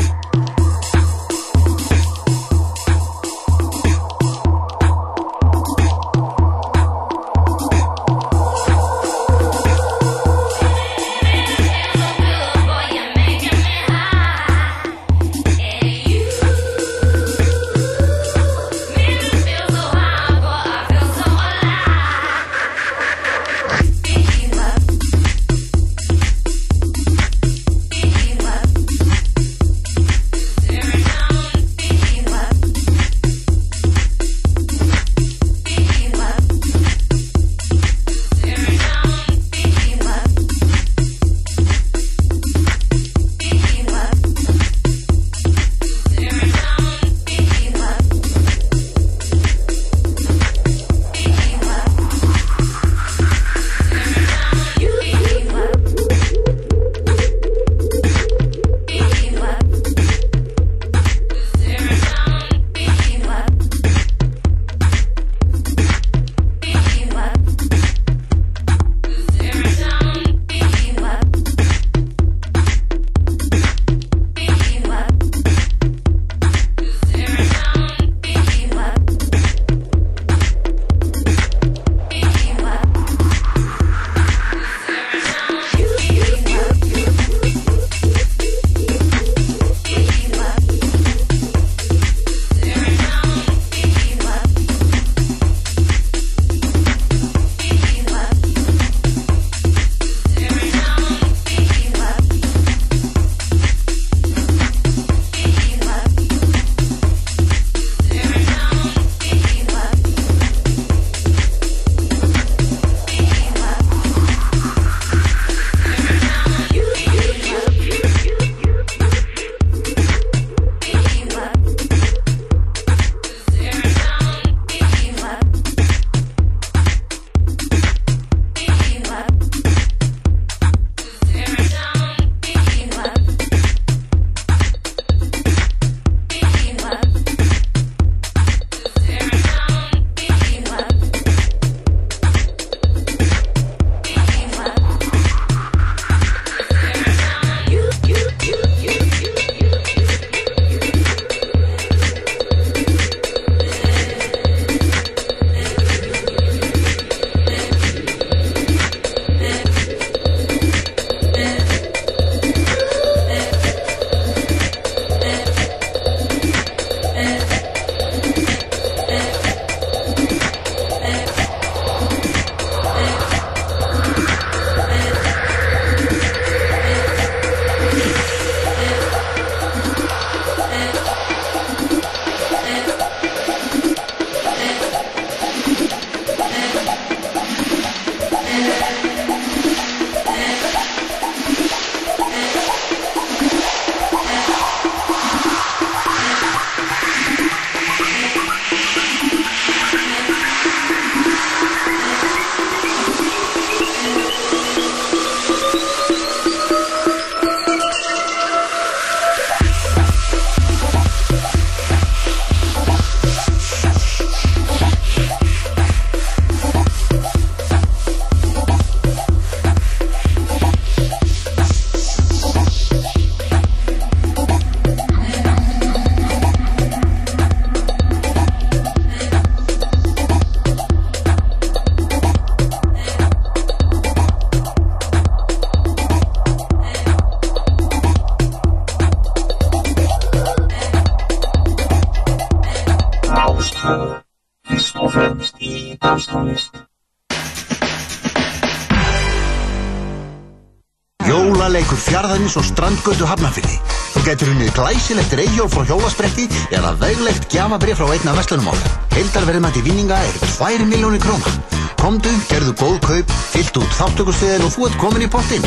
fjarðarins 252.51 252.57
og 252.57 252.67
strandgötu 252.67 253.27
hafnafyrði. 253.29 253.79
Þú 254.15 254.23
getur 254.27 254.51
unnið 254.51 254.73
glæsilegt 254.75 255.35
reyjól 255.39 255.69
frá 255.71 255.85
hjólaspretti 255.87 256.49
eða 256.75 256.97
veglegt 256.99 257.47
gjafabrið 257.53 257.99
frá 258.01 258.11
einna 258.11 258.35
vestlunum 258.35 258.71
okkar. 258.73 258.97
Heildarverðmætti 259.15 259.85
vinninga 259.87 260.19
er 260.19 260.35
2 260.59 260.89
miljónir 260.91 261.23
króna. 261.23 261.55
Komdu, 262.01 262.33
gerðu 262.49 262.75
góð 262.81 262.99
kaup, 263.05 263.33
fyllt 263.53 263.77
út 263.77 263.97
þáttökustöðin 263.99 264.67
og 264.67 264.73
þú 264.75 264.87
ert 264.89 265.01
komin 265.03 265.27
í 265.27 265.31
pottinn. 265.31 265.67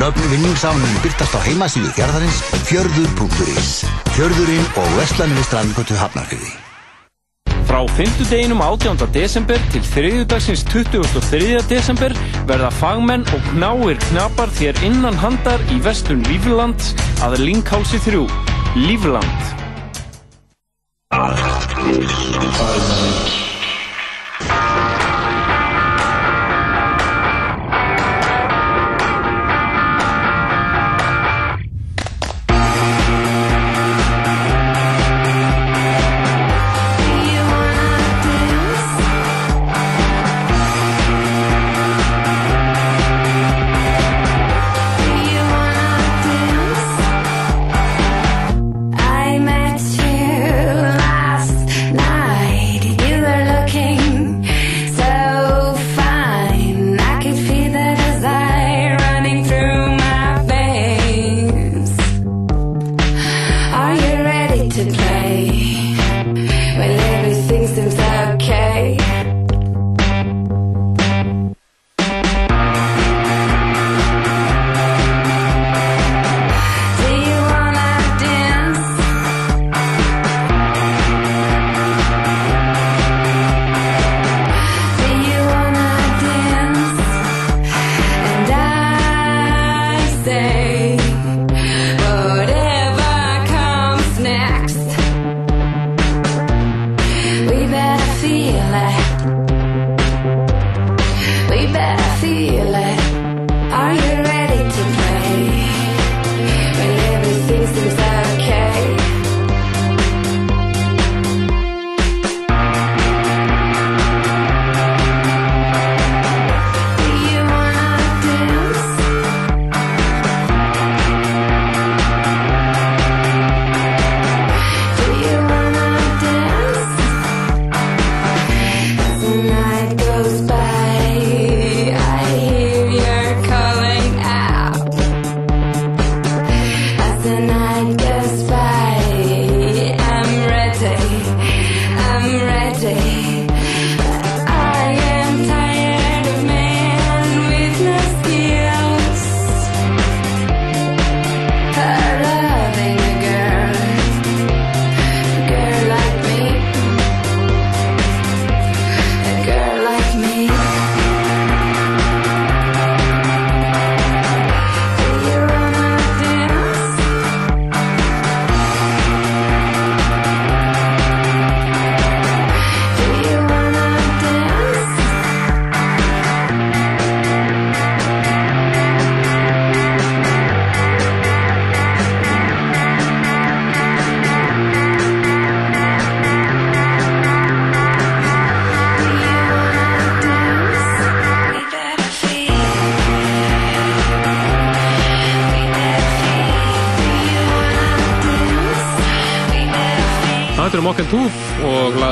Nöfn 0.00 0.30
vinningsánin 0.32 1.00
byrtast 1.04 1.36
á 1.36 1.40
heimasíðu 1.46 1.92
fjarðarins 1.94 2.42
fjörður.is. 2.70 3.82
Fjörðurinn 4.16 4.70
og 4.74 4.94
vestlanum 4.96 5.36
við 5.36 5.50
strandgötu 5.50 6.00
hafnafyrði. 6.00 6.65
Frá 7.76 7.86
5. 7.86 8.30
deginum 8.30 8.62
18. 8.62 8.96
desember 9.12 9.58
til 9.72 9.82
3. 9.82 10.24
dagsins 10.24 10.62
23. 10.64 11.60
desember 11.68 12.14
verða 12.48 12.70
fagmenn 12.72 13.28
og 13.36 13.50
knáir 13.50 14.00
knapar 14.06 14.48
þér 14.56 14.80
innan 14.88 15.20
handar 15.20 15.60
í 15.68 15.76
vestlun 15.84 16.24
Lífland 16.24 16.88
að 17.20 17.36
Linkhálsi 17.44 18.00
3. 18.08 18.24
Lífland. 18.80 19.35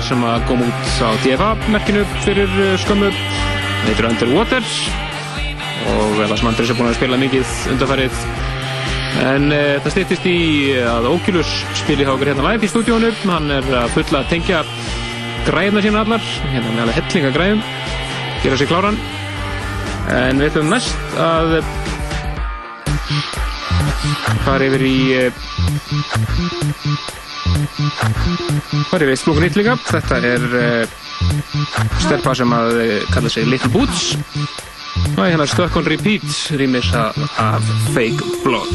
Lag 0.05 0.11
sem 0.13 0.25
að 0.29 0.43
kom 0.49 0.61
út 0.61 0.89
á 1.01 1.09
DFA-merkinu 1.25 2.03
fyrir 2.25 2.51
uh, 2.61 2.75
skömmu. 2.77 3.09
Heitir 3.87 4.09
Underwater 4.09 4.65
og 5.89 6.19
lag 6.19 6.37
sem 6.37 6.49
Andris 6.49 6.73
er 6.73 6.77
búin 6.77 6.91
að 6.91 6.99
spila 6.99 7.17
mikið 7.21 7.53
undanfærið. 7.73 8.19
En 9.25 9.49
uh, 9.49 9.81
það 9.81 9.95
stýttist 9.95 10.27
í 10.29 10.37
að 10.85 11.09
Oculus 11.09 11.55
spili 11.81 12.05
hjá 12.05 12.13
okkur 12.13 12.33
hérna 12.35 12.45
live 12.51 12.69
í 12.69 12.73
stúdíónu. 12.73 13.15
Hann 13.25 13.49
er 13.55 13.71
að 13.81 13.95
fulla 13.97 14.21
að 14.21 14.31
tengja 14.35 14.61
græðna 15.49 15.85
sína 15.87 16.05
allar, 16.05 16.29
hérna 16.53 16.75
með 16.75 16.85
alveg 16.85 17.01
hellinga 17.01 17.33
græðum, 17.39 17.65
gera 18.45 18.61
sér 18.61 18.73
kláran. 18.75 19.01
En 20.13 20.43
við 20.43 20.51
ætlum 20.51 20.73
næst 20.75 21.17
að 21.17 21.57
fara 24.45 24.69
yfir 24.69 24.85
í 24.85 24.97
uh, 25.23 27.14
fara 28.91 29.05
yfir 29.05 29.15
í 29.15 29.19
splungun 29.21 29.47
hitt 29.47 29.59
líka. 29.59 29.77
Þetta 29.89 30.21
er 30.33 30.43
uh, 30.61 30.85
stelpa 32.05 32.35
sem 32.39 32.55
að 32.57 32.71
uh, 32.81 32.97
kalla 33.15 33.33
sig 33.33 33.49
Little 33.49 33.73
Boots. 33.75 34.15
Og 35.15 35.25
hérna 35.27 35.47
Stuck 35.47 35.77
on 35.77 35.87
Repeat 35.91 36.27
rýmis 36.59 36.93
af 36.95 37.19
af 37.39 37.63
Fake 37.95 38.23
Blood 38.45 38.71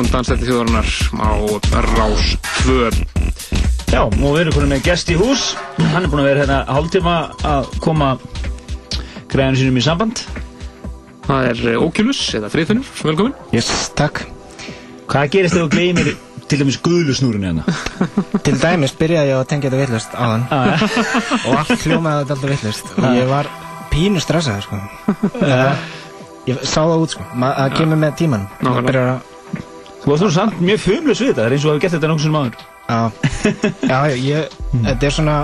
Partiðsson 0.00 0.16
dansætti 0.16 0.46
þjóðarinnar 0.48 0.86
á 1.20 1.30
Rás 1.92 2.28
2 2.64 2.86
Já, 3.90 4.00
og 4.06 4.14
við 4.32 4.38
erum 4.40 4.54
konið 4.54 4.70
með 4.70 4.82
gest 4.86 5.10
í 5.12 5.16
hús. 5.18 5.42
Hann 5.92 6.06
er 6.06 6.08
búinn 6.08 6.22
að 6.22 6.28
vera 6.30 6.40
hérna 6.44 6.58
hálftíma 6.70 7.16
að 7.50 7.66
koma 7.84 8.08
græðinu 9.28 9.58
sínum 9.60 9.76
í 9.76 9.82
samband. 9.84 10.22
Það 11.26 11.48
er 11.50 11.60
eh, 11.74 11.82
Oculus, 11.84 12.20
eða 12.38 12.48
Friðfinnur, 12.54 12.88
velkomin. 13.10 13.34
Yes, 13.52 13.68
takk. 13.98 14.22
Hvað 15.10 15.28
gerist 15.34 15.58
þegar 15.58 15.66
þú 15.66 15.72
gleymir 15.74 16.12
til 16.48 16.60
dæmis 16.62 16.78
guðlusnúrun 16.86 17.44
hérna? 17.50 17.76
Til 18.46 18.54
dæmis 18.62 18.94
byrjaði 18.96 19.34
ég 19.34 19.40
að 19.42 19.48
tengja 19.52 19.68
þetta 19.68 19.82
vittlust 19.84 20.14
á 20.16 20.24
hann 20.24 20.46
Ah, 20.54 20.84
og 21.50 21.58
allt 21.60 21.84
hljómaði 21.84 22.22
þetta 22.22 22.38
alltaf 22.38 22.54
vittlust 22.54 22.94
og 22.96 23.18
ég 23.20 23.28
var 23.30 23.50
pínu 23.92 24.22
stressaður 24.22 24.64
sko. 24.64 24.80
ég 26.50 26.64
sá 26.64 26.80
það 26.86 26.96
út 27.04 27.18
sko, 27.18 27.28
það 27.36 27.76
kemur 27.76 28.00
með 28.06 28.16
tíman 28.22 28.48
Nákvæmlega. 28.64 29.18
Að 30.10 30.20
Þú 30.20 30.26
varst 30.26 30.26
nú 30.26 30.30
samt 30.36 30.60
mjög 30.64 30.80
fumlaus 30.84 31.20
við 31.22 31.28
þetta, 31.30 31.40
það 31.40 31.46
er 31.46 31.54
eins 31.56 31.64
og 31.64 31.68
þú 31.68 31.72
hefur 31.74 31.82
gert 31.84 31.94
þetta 31.96 32.18
sem 32.24 32.34
maður. 32.34 32.54
Já, 32.90 33.00
já, 33.86 33.98
ég, 34.18 34.54
þetta 34.84 35.06
er 35.06 35.14
svona 35.14 35.36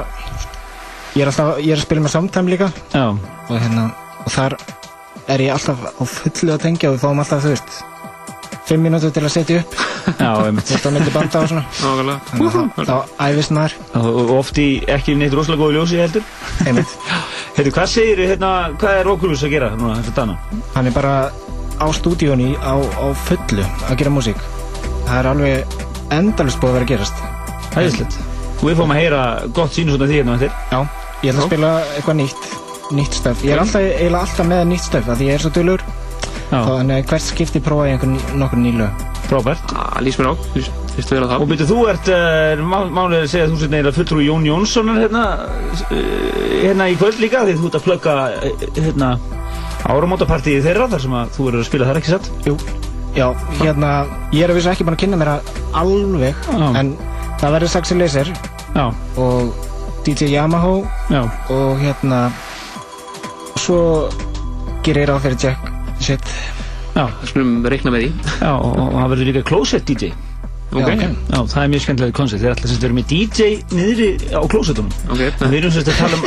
ég 1.17 1.23
er 1.25 1.31
alltaf, 1.31 1.51
ég 1.65 1.73
er 1.73 1.79
að 1.81 1.85
spila 1.87 2.03
með 2.05 2.13
samtæm 2.17 2.49
líka 2.53 2.67
Já. 2.93 3.05
og 3.15 3.53
hérna, 3.57 3.85
og 4.25 4.33
þar 4.35 4.57
er 5.33 5.45
ég 5.47 5.53
alltaf 5.55 5.85
á 5.97 6.03
fullu 6.05 6.53
að 6.57 6.65
tengja 6.67 6.91
og 6.91 6.97
við 6.97 7.05
fáum 7.07 7.23
alltaf, 7.23 7.45
þú 7.47 7.53
veist 7.55 7.77
fimm 8.67 8.83
mínútur 8.83 9.13
til 9.15 9.23
að 9.23 9.33
setja 9.37 9.61
upp 9.63 9.77
Já, 10.21 10.31
einmitt. 10.47 10.67
Þetta 10.71 10.91
á 10.91 10.95
milli 10.97 11.13
banda 11.15 11.41
og 11.41 11.49
svona 11.51 11.63
Nákvæmlega. 11.71 12.19
Þannig 12.31 12.47
að 12.47 12.59
þá- 12.75 12.91
þá 12.91 13.23
æfist 13.31 13.55
maður 13.57 13.77
Og 14.03 14.31
oft 14.37 14.59
í 14.63 14.67
ekki 14.97 15.15
neitt 15.19 15.35
rosalega 15.35 15.63
góðu 15.65 15.79
ljósi 15.81 15.99
heldur. 16.03 16.27
Einmitt. 16.67 16.93
Heiðu, 17.57 17.73
hvað 17.79 17.89
segir 17.95 18.23
hérna, 18.27 18.51
hvað 18.79 19.01
er 19.01 19.11
Oculus 19.15 19.43
að 19.47 19.55
gera 19.57 19.71
núna 19.79 19.97
þess 20.01 20.13
að 20.13 20.21
dana? 20.21 20.37
Hann 20.77 20.91
er 20.91 20.95
bara 20.99 21.15
á 21.79 21.87
stúdíóni 21.95 22.53
á, 22.59 22.75
á 22.79 23.07
fullu 23.27 23.65
að 23.87 23.97
gera 24.03 24.13
músík 24.15 24.39
Það 25.07 25.17
er 25.19 25.31
alveg 25.33 25.81
endalust 26.17 26.61
búið 26.63 26.71
að 26.71 26.79
vera 26.79 26.87
að 26.87 26.93
gerast. 26.93 27.25
Æðislegt. 27.77 28.21
Og 28.57 28.69
við 28.71 28.79
fáum 28.81 28.95
að 28.95 29.03
heyra 29.03 29.25
gott 29.57 29.75
sínu 29.77 29.97
svona 29.97 30.09
því 30.11 30.21
hérna 30.21 30.39
eftir. 30.39 30.55
Já, 30.73 30.79
ég 31.23 31.33
ætla 31.33 31.43
að 31.43 31.51
spila 31.51 31.75
eitthvað 31.97 32.19
nýtt 32.23 32.55
nýtt 32.95 33.19
stöf, 33.19 33.43
ég 33.43 33.57
er 33.57 33.63
alltaf, 33.63 33.83
eiginlega 33.83 34.23
alltaf 34.23 34.47
með 34.47 34.65
nýtt 34.71 34.87
stöf 34.87 35.09
af 35.11 35.19
því 35.19 35.29
ég 35.31 35.39
er 35.39 35.43
svo 35.43 35.53
dölur 35.55 35.83
þannig 36.51 37.01
að 37.01 37.09
hvert 37.11 37.25
skipti 37.27 37.63
prófa 37.65 37.89
ég 37.89 37.97
einhver 37.97 38.13
ný, 38.13 38.21
nokkur 38.39 38.61
nýlu 38.63 38.89
Frábært. 39.27 39.73
Ah, 39.75 39.97
Lýs 40.07 40.15
mér 40.21 40.29
á, 40.31 40.35
fyrst 40.55 41.09
að 41.11 41.17
vera 41.17 41.29
það. 41.33 41.41
Og 41.43 41.49
byrju, 41.51 41.65
þú 41.67 41.79
ert, 41.91 42.11
uh, 42.15 42.61
má, 42.63 42.77
málið 42.87 43.17
er 43.17 43.25
að 43.25 43.33
segja 43.33 43.47
að 43.49 43.55
þú 43.57 43.57
sett 43.59 43.73
neila 43.73 43.93
fulltrú 43.97 44.19
Jón 44.23 44.47
Jónssonar 44.47 45.01
hérna, 45.03 45.23
uh, 45.83 45.97
hérna 46.63 46.87
í 46.93 46.95
kvöld 47.01 47.19
líka 47.19 47.43
því 47.49 47.57
þú 47.59 47.71
ert 47.73 48.07
að 48.13 48.21
uh, 48.23 48.63
hérna 48.77 49.09
áramótapartíði 49.83 50.63
þeirra 50.69 50.87
þar 50.95 51.03
sem 51.09 51.17
að 51.19 51.35
þú 51.35 51.49
eru 51.51 51.65
að 51.65 51.67
spila 51.73 51.89
þar 51.91 52.01
ekki 52.05 52.15
satt? 52.15 52.31
Jú, 52.47 52.55
já, 53.17 53.27
hérna, 53.63 53.93
ég 54.35 54.45
er 54.45 54.53
að 54.53 54.59
vissu 54.61 54.73
ekki 54.73 54.87
búin 54.87 54.97
að 54.97 55.03
kynna 55.05 55.21
mér 55.21 55.33
það 55.33 55.63
alveg 55.83 56.51
en 56.81 56.93
það 57.41 57.57
verður 57.57 57.73
Saxi 57.73 57.97
Laser 57.97 58.33
já. 58.77 58.87
og 59.17 59.65
DJ 60.07 60.31
Yamaha 60.35 60.75
já. 61.11 61.23
og 61.53 61.81
hérna 61.81 62.21
svo 63.59 63.81
gerir 64.87 65.07
ég 65.07 65.11
ráð 65.11 65.27
fyrir 65.27 65.43
Jack 65.49 65.73
Shit 66.01 66.31
Já, 66.97 67.05
það 67.05 67.27
skulum 67.31 67.57
reikna 67.69 67.93
með 67.93 68.07
því 68.07 68.31
Já, 68.41 68.53
og, 68.55 68.79
og 68.81 68.95
það 68.95 69.11
verður 69.13 69.29
líka 69.31 69.45
Closet 69.51 69.89
DJ 69.89 70.13
Ok. 70.77 70.83
Já, 70.83 70.93
ok. 70.93 71.03
Já, 71.31 71.39
það 71.53 71.61
er 71.63 71.69
mjög 71.73 71.83
skemmtilega 71.85 72.15
koncept 72.17 72.43
Þeir 72.43 72.53
ætla 72.53 72.69
að 72.69 72.85
vera 72.85 72.97
með 72.97 73.13
DJ 73.13 73.51
niðri 73.73 74.09
á 74.35 74.41
Closetunum 74.51 74.91
Ok. 75.15 75.23
En 75.23 75.53
við 75.53 75.59
erum 75.61 75.75
semst 75.77 75.93
að 75.93 76.01
tala 76.01 76.19
um 76.19 76.25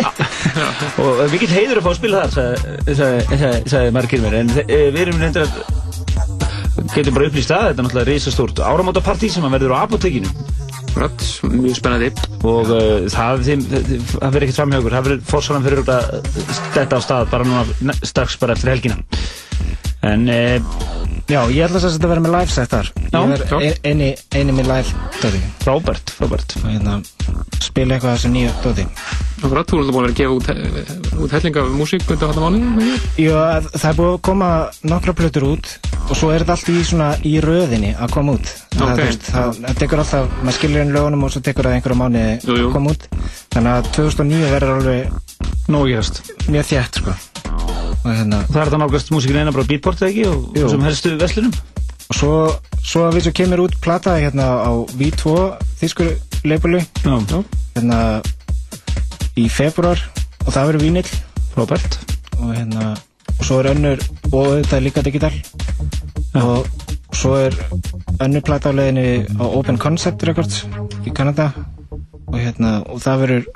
Og 1.06 1.22
við 1.34 1.44
getum 1.44 1.57
heiður 1.57 1.82
að 1.82 1.86
fá 1.86 1.91
að 1.91 1.99
spila 1.99 2.24
þar 2.38 3.68
sagði 3.74 3.94
margir 3.98 4.24
mér 4.26 4.40
En 4.44 4.53
eh, 4.66 4.88
við 4.90 5.02
erum 5.06 5.22
reyndar 5.22 5.48
að 5.49 5.89
Getum 6.93 7.15
bara 7.18 7.30
upplýst 7.30 7.51
það 7.51 7.65
Þetta 7.68 7.81
er 7.81 7.88
náttúrulega 7.88 8.10
risastórt 8.10 8.61
áramótapartí 8.64 9.30
sem 9.31 9.45
að 9.45 9.56
verður 9.57 9.76
á 9.76 9.77
apotekinu 9.84 10.34
Rætt, 10.99 11.26
mjög 11.45 11.76
spennandi. 11.77 12.10
Og 12.49 12.72
uh, 12.73 13.06
það, 13.11 13.43
það 13.45 14.23
verður 14.23 14.45
ekkert 14.47 14.57
framhjá 14.57 14.80
okkur 14.81 14.95
Það 14.95 15.06
verður 15.07 15.27
fórsalan 15.30 15.68
fyrir 15.68 15.91
að 15.93 16.31
stetta 16.57 16.97
á 16.97 17.01
stað 17.06 17.30
Bara 17.35 17.47
núna 17.47 17.95
strax 18.01 18.39
bara 18.41 18.56
eftir 18.57 18.73
helgina. 18.73 18.97
En 20.10 20.26
uh, 20.31 20.98
Já, 21.30 21.43
ég 21.53 21.61
ætla 21.68 21.77
að 21.77 21.91
þetta 21.93 22.10
vera 22.10 22.22
með 22.26 22.31
live 22.34 22.49
set 22.53 22.72
þar. 22.73 22.88
Já, 23.14 23.19
Ég 23.19 23.34
er 23.35 23.41
já. 23.45 23.57
e- 23.61 23.80
eini, 23.89 24.07
eini 24.34 24.53
með 24.57 24.65
live 24.72 24.93
dóti 25.22 25.41
Frábært, 25.61 26.10
frábært. 26.18 26.56
Og 26.64 26.69
hérna, 26.73 26.95
spila 27.61 27.95
eitthvað 27.95 28.14
af 28.15 28.18
þessu 28.18 28.31
nýju 28.34 28.53
dóti 28.64 28.85
þú 29.39 29.51
er 29.53 29.60
alltaf 29.61 29.91
búin 29.95 30.07
að 30.10 30.15
gefa 30.18 30.34
út, 30.35 30.47
he- 30.49 31.19
út 31.23 31.31
hellinga 31.31 31.61
af 31.61 31.69
músík 31.77 32.10
undir 32.10 32.27
þetta 32.27 32.41
Jú, 33.22 33.31
að- 33.38 33.69
það 33.72 33.89
er 33.89 33.95
búið 33.99 34.14
að 34.18 34.22
koma 34.22 34.49
nokkra 34.84 35.14
plötur 35.14 35.43
út 35.53 35.68
og 36.10 36.15
svo 36.18 36.31
er 36.34 36.39
þetta 36.43 36.56
allt 36.57 36.69
í 36.73 36.84
svona 36.84 37.10
í 37.23 37.39
röðinni 37.39 37.93
að 37.95 38.11
koma 38.11 38.34
út. 38.34 38.47
Það, 38.73 38.81
Ok. 38.89 38.97
þú 38.99 39.06
veist, 39.06 39.23
það, 39.30 39.61
það 39.69 39.76
tekur 39.84 39.99
alltaf, 39.99 40.30
maður 40.43 40.57
skilur 40.57 40.81
inn 40.81 40.93
lögunum 40.93 41.23
og 41.23 41.31
svo 41.31 41.41
tekur 41.41 41.64
það 41.69 41.76
einhverja 41.77 41.95
jú. 42.57 42.68
að 42.69 42.73
koma 42.73 42.89
út. 42.89 43.07
Þannig 43.53 43.72
að 43.77 43.91
2009 43.93 44.49
verður 44.49 44.76
alveg 44.80 45.11
Nóg 45.69 45.85
gerast 45.88 46.22
mjög 46.49 46.65
þjætt 46.65 46.95
sko 46.97 47.14
hérna 48.05 48.41
Það 48.47 48.61
er 48.61 48.69
þetta 48.69 48.81
nálgast 48.84 49.11
músikin 49.13 49.41
eina 49.41 49.51
bara 49.55 49.67
beatport 49.69 50.01
eða 50.01 50.09
ekki? 50.13 50.26
Og 50.30 50.57
Jú. 50.57 50.69
sem 50.71 50.85
helstu 50.88 51.15
veslunum 51.19 51.53
og 52.09 52.15
svo, 52.17 52.31
svo 52.81 53.03
að 53.05 53.19
við 53.19 53.26
svo 53.27 53.34
kemur 53.38 53.61
út 53.67 53.76
plata 53.84 54.15
hérna 54.17 54.47
á 54.65 54.71
V2 54.97 55.34
þýskur 55.81 56.15
leipulu 56.49 56.80
hérna 57.03 57.99
í 59.38 59.45
februar 59.51 59.99
og 60.45 60.49
það 60.55 60.71
verður 60.71 60.84
vínill. 60.88 61.11
Robert 61.57 61.97
og 62.39 62.53
hérna 62.55 62.93
og 63.35 63.45
svo 63.45 63.59
er 63.61 63.71
önnur 63.73 64.01
og 64.31 64.47
þetta 64.61 64.77
er 64.77 64.85
líka 64.85 65.03
digital. 65.05 65.34
Og 66.39 66.67
svo 67.15 67.35
er 67.39 67.55
önnur 68.23 68.43
plata 68.45 68.71
á 68.71 68.77
leiðinni 68.77 69.27
á 69.38 69.43
Open 69.45 69.77
Concept 69.81 70.23
Records 70.27 70.63
í 71.05 71.13
Kanada. 71.13 71.51
Og 72.30 72.38
hérna 72.39 72.80
og 72.89 73.01
það 73.03 73.23
verður 73.26 73.47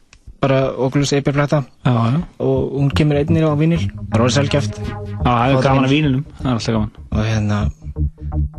bara 0.43 0.59
Oculus 0.87 1.13
EP 1.15 1.29
plata. 1.33 1.63
Já, 1.87 1.93
já. 2.13 2.19
og 2.43 2.73
hún 2.77 2.89
kemur 2.91 3.19
einnir 3.21 3.47
á 3.47 3.55
vínil 3.55 3.79
það 3.87 4.17
er 4.17 4.25
orðið 4.25 4.37
selgjaft 4.39 4.81
Já, 4.83 5.29
það 5.29 5.53
er 5.57 5.61
gaman 5.69 5.87
að 5.87 5.95
vínilum, 5.95 6.25
það 6.41 6.49
er 6.49 6.57
alltaf 6.57 6.73
gaman. 6.75 6.91
Og 7.13 7.23
hérna 7.31 7.61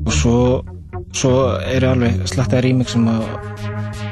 og 0.07 0.13
svo 0.15 0.37
svo 1.15 1.31
eru 1.67 1.89
alveg 1.91 2.21
slattaði 2.31 2.61
remixum 2.69 3.07
og 3.11 3.25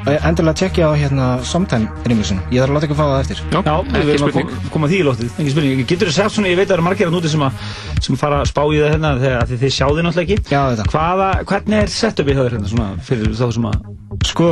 endilega 0.03 0.55
tjekkja 0.59 0.89
á 0.91 0.93
hérna 0.99 1.27
Sometime 1.47 1.87
remixin 2.07 2.39
ég 2.51 2.59
þarf 2.59 2.71
að 2.71 2.75
láta 2.77 2.87
ykkur 2.89 2.99
fá 2.99 3.05
það 3.07 3.21
eftir. 3.23 3.41
Já, 3.53 3.75
við 3.87 4.09
verðum 4.09 4.27
að 4.27 4.35
kom- 4.37 4.69
koma 4.73 4.89
því 4.91 4.99
í 4.99 5.05
lóttið, 5.07 5.31
ekki 5.39 5.53
spurning. 5.53 5.83
Getur 5.87 6.11
þú 6.11 6.15
sagt 6.17 6.35
svona, 6.35 6.51
ég 6.51 6.59
veit 6.59 6.65
að 6.67 6.71
það 6.73 6.77
eru 6.77 6.85
margir 6.89 7.07
að 7.09 7.15
núti 7.15 7.31
sem, 7.31 7.43
að, 7.47 7.63
sem 8.03 8.19
fara 8.19 8.41
að 8.43 8.49
spá 8.51 8.61
í 8.67 8.81
það 8.83 8.91
hérna 8.93 9.13
þegar 9.23 9.39
að 9.43 9.53
þið, 9.53 9.61
þið 9.63 9.73
sjáðu 9.77 10.05
náttúrulega 10.07 10.37
ekki. 10.37 10.53
Já, 10.53 10.61
þetta. 10.73 10.87
Hvaða, 10.93 11.29
hvernig 11.51 11.79
er 11.83 11.93
setupið 11.97 12.39
það 12.41 12.49
hérna 12.51 12.71
svona 12.73 12.89
fyrir 13.09 13.35
þá 13.39 13.45
sem 13.57 13.69
að 13.71 13.91
Sko, 14.23 14.49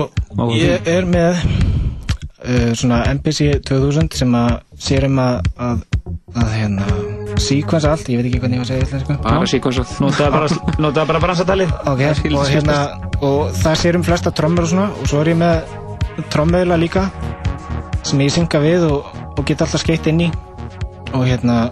ég 0.56 0.88
er 0.90 1.06
með 1.06 1.44
uh, 2.42 2.72
svona 2.78 3.02
MPC 3.14 3.62
2000 3.68 4.18
sem 4.22 4.36
að 4.38 4.52
sér 4.82 5.08
um 5.08 5.20
að, 5.22 5.50
að, 5.62 5.84
að 6.42 6.52
hérna, 6.58 6.88
sequence 7.42 7.90
allt, 7.90 8.10
ég 8.12 8.22
veit 8.22 8.30
ekki 8.30 8.42
hvernig 8.44 8.60
ég 8.60 8.64
var 8.64 8.68
að 8.68 8.72
segja 8.74 8.90
þetta 8.90 9.02
sko. 9.06 9.18
Bara 9.26 9.50
sequence 9.52 10.02
Notaðu 10.02 10.36
bara, 10.36 10.50
notaðu 10.86 11.12
bara 11.14 11.24
bransatalið. 11.26 11.74
Ok, 11.92 12.04
og 12.34 12.52
hérna, 12.52 12.80
og 13.22 13.56
það 13.62 13.80
sér 13.84 14.00
um 14.00 14.06
flesta 14.08 14.34
trommur 14.36 14.68
og 14.68 14.74
svona, 14.74 14.90
og 14.98 15.12
svo 15.12 15.24
er 15.24 15.34
ég 15.34 15.42
með 15.42 16.26
trommeðla 16.34 16.80
líka 16.82 17.08
sem 18.08 18.22
ég 18.26 18.34
synga 18.34 18.62
við 18.64 18.88
og, 18.90 19.12
og 19.38 19.44
get 19.48 19.62
alltaf 19.64 19.84
skeitt 19.86 20.10
inn 20.12 20.26
í. 20.28 20.32
Og 21.12 21.26
hérna, 21.28 21.70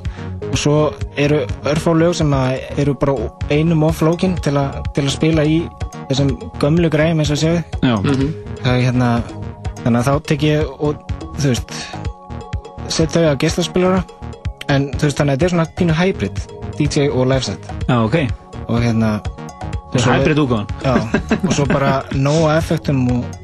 og 0.49 0.57
svo 0.59 0.77
eru 1.19 1.43
örfá 1.69 1.93
lög 1.95 2.15
sem 2.17 2.31
að 2.35 2.59
eru 2.81 2.95
bara 2.99 3.29
einum 3.53 3.85
of 3.87 3.99
flókin 4.01 4.35
til, 4.43 4.57
til 4.95 5.05
að 5.05 5.13
spila 5.13 5.45
í 5.45 5.61
þessum 6.09 6.31
gömlu 6.61 6.89
græm 6.91 7.21
eins 7.21 7.31
og 7.33 7.39
séu 7.39 7.59
Já. 7.83 7.95
það 8.01 8.71
er 8.73 8.81
hérna 8.87 9.09
þannig 9.83 9.99
að 9.99 10.07
þá 10.09 10.13
tek 10.31 10.45
ég 10.47 10.71
og 10.79 11.03
þú 11.39 11.51
veist 11.51 11.75
set 12.89 13.13
þau 13.13 13.25
að 13.29 13.37
geislaspilara 13.43 13.99
en 14.73 14.87
þú 14.95 15.07
veist 15.07 15.19
þannig 15.21 15.33
að 15.33 15.37
þetta 15.37 15.47
er 15.49 15.53
svona 15.55 15.67
pínu 15.79 15.97
hybrid 15.99 16.41
DJ 16.79 17.09
og 17.11 17.27
live 17.27 17.43
set. 17.43 17.69
Já, 17.89 17.97
ok. 18.05 18.15
Og 18.69 18.79
hérna 18.83 19.19
Þetta 19.89 19.97
er 19.97 20.03
svo 20.05 20.15
hybrid 20.19 20.39
útgáfan. 20.43 20.67
Já, 20.85 20.93
og 21.41 21.53
svo 21.57 21.65
bara 21.69 21.91
nóga 22.13 22.55
effektum 22.59 23.01
og, 23.09 23.39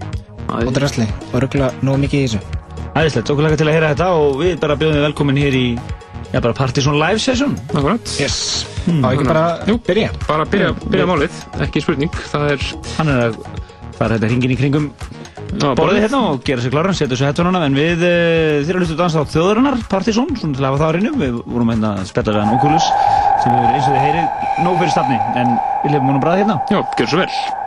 og 0.53 0.71
drasli. 0.75 1.07
Og 1.33 1.41
ruggla 1.43 1.71
nóg 1.81 1.97
mikið 2.03 2.21
í 2.21 2.27
þessu. 2.29 2.61
Æðislegt, 2.95 3.31
okkur 3.33 3.43
lakka 3.47 3.59
til 3.59 3.67
að 3.67 3.75
heyra 3.75 3.91
þetta 3.91 4.09
og 4.21 4.37
við 4.39 4.53
bara 4.61 4.77
bjóðum 4.79 4.99
þið 4.99 5.07
velkomin 5.09 5.41
hér 5.41 5.57
í 5.57 5.65
Já, 6.31 6.39
bara 6.41 6.55
Partizón 6.57 6.97
live 6.99 7.19
session. 7.21 7.53
Akkurat. 7.71 8.13
Yes. 8.19 8.65
Á 8.91 9.07
ekki 9.13 9.27
bara 9.27 9.43
Jú, 9.69 9.77
byrja? 9.87 10.09
Bara 10.27 10.45
byrja, 10.49 10.73
byrja 10.85 11.05
málið, 11.07 11.37
ekki 11.65 11.83
spurning. 11.83 12.17
Það 12.31 12.47
er 12.53 12.65
Hann 12.97 13.11
er 13.13 13.21
að 13.29 13.37
fara 13.95 14.17
þetta 14.17 14.31
hringin 14.31 14.53
í 14.55 14.57
kringum 14.59 14.89
borðið 15.63 16.01
hérna 16.05 16.21
og 16.31 16.45
gera 16.45 16.63
sér 16.63 16.73
kláran, 16.73 16.97
setja 16.97 17.13
þessu 17.13 17.27
hettunana 17.29 17.63
en 17.67 17.77
við 17.77 18.05
þér 18.05 18.79
að 18.79 18.81
hlusta 18.83 18.99
dansa 18.99 19.23
á 19.23 19.31
þjóðarinnar 19.33 19.77
Partizón, 19.91 20.31
svona 20.39 20.57
til 20.57 20.63
að 20.63 20.71
hafa 20.71 20.81
það 20.83 20.89
á 20.89 20.95
reynu 20.95 21.13
við 21.21 21.37
vorum 21.43 21.73
hérna 21.73 21.93
að 21.99 22.09
spella 22.11 22.35
við 22.35 22.41
hann 22.43 22.55
Oculus 22.59 22.89
sem 23.43 23.53
við 23.55 23.69
eins 23.73 23.85
og 23.85 23.93
þið 23.93 24.01
heyrið 24.05 24.65
nóg 24.65 24.81
fyrir 24.81 24.95
stafni 24.95 25.21
en 25.35 25.53
við 25.83 25.93
lefum 25.95 26.11
honum 26.11 26.25
bræði 26.25 26.43
hérna. 26.45 26.59
Já, 26.71 26.81
gjör 26.99 27.13
svo 27.13 27.23
vel 27.23 27.64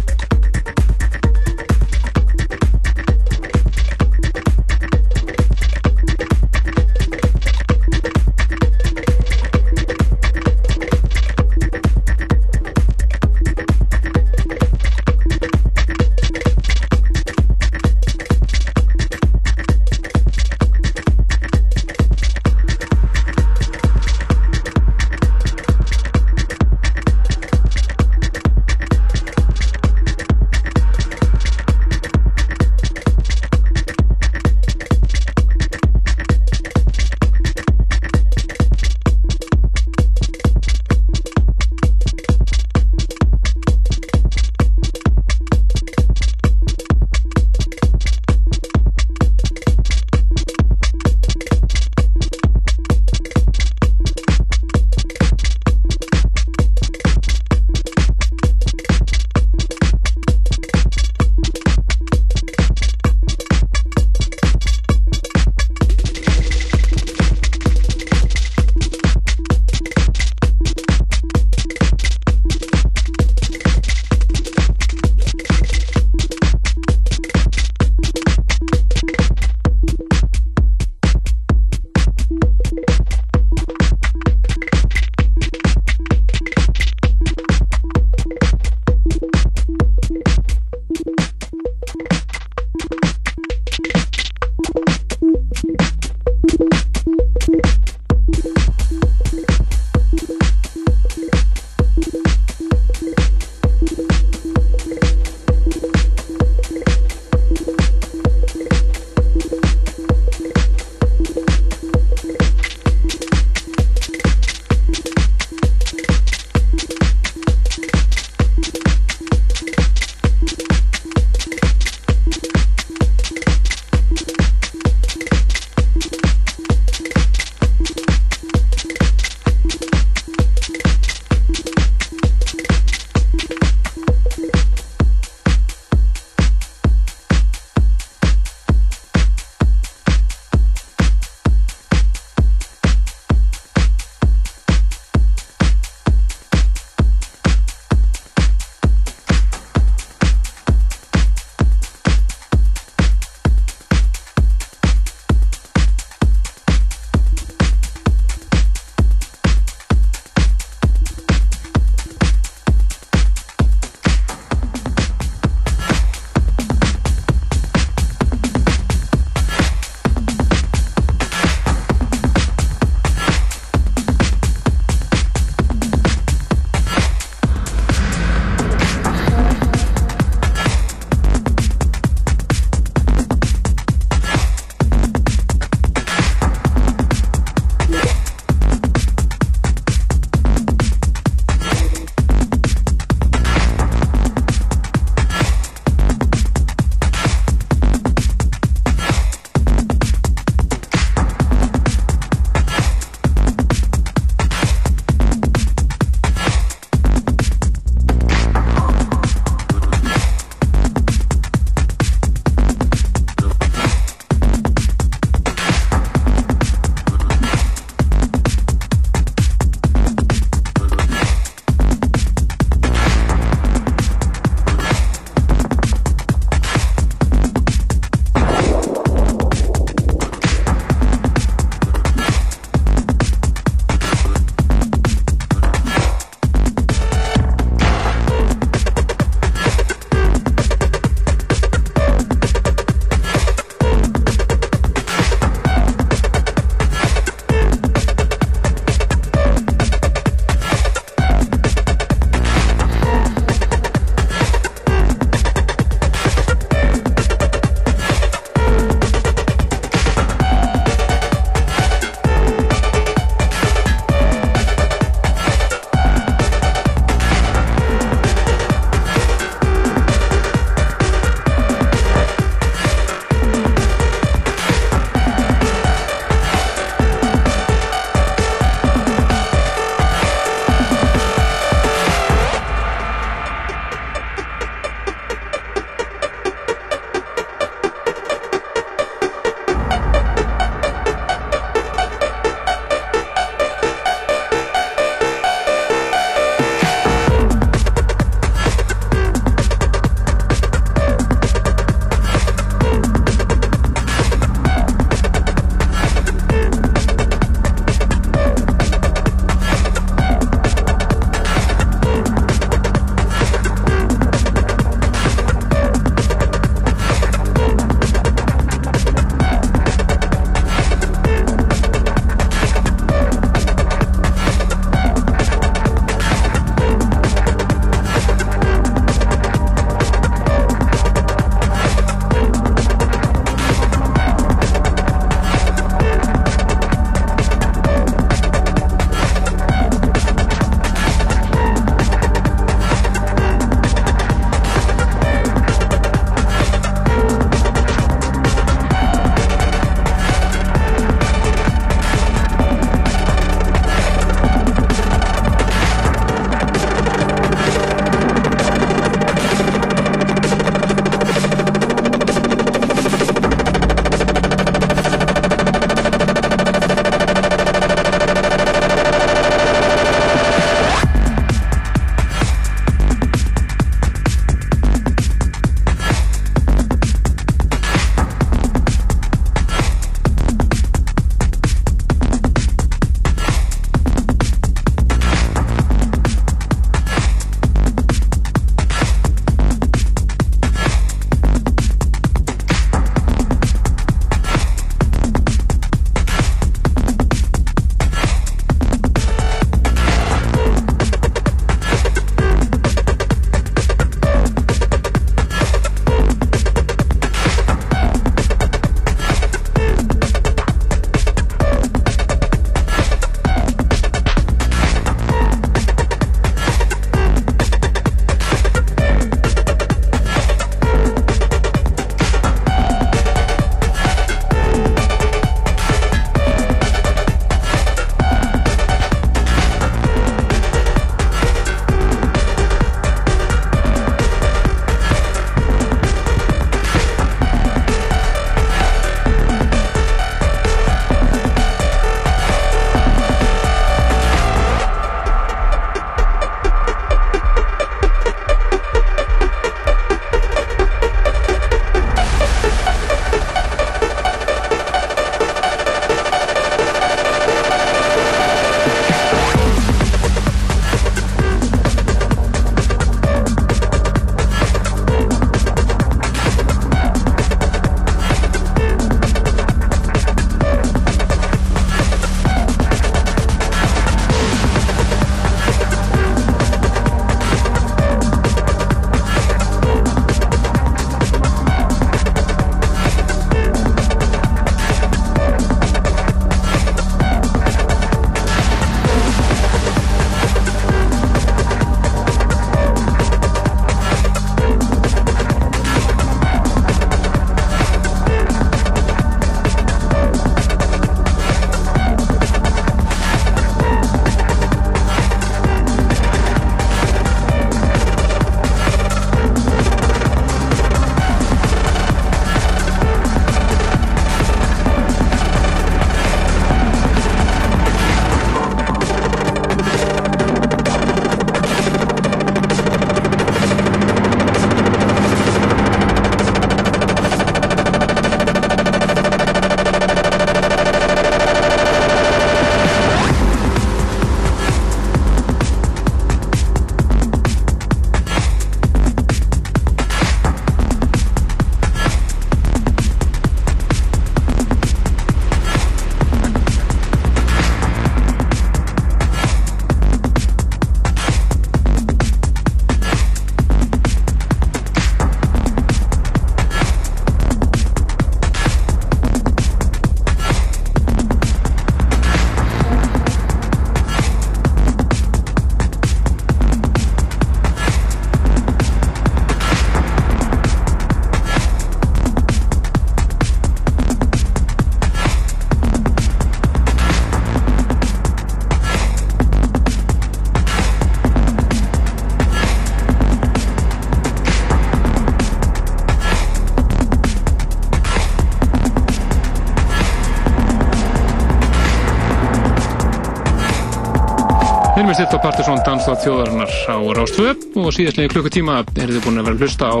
Stilt 595.20 595.36
á 595.36 595.44
Partiðsson 595.44 595.82
Danstátt 595.84 596.22
þjóðarinnar 596.24 596.70
á 596.88 596.96
Rástvö 597.12 597.50
og 597.76 597.90
síðastlega 597.92 598.30
klukkutíma 598.32 598.78
er 598.96 599.10
þið 599.12 599.26
búin 599.26 599.42
að 599.42 599.50
vera 599.50 599.58
að 599.58 599.64
hlusta 599.66 599.90
á 599.92 600.00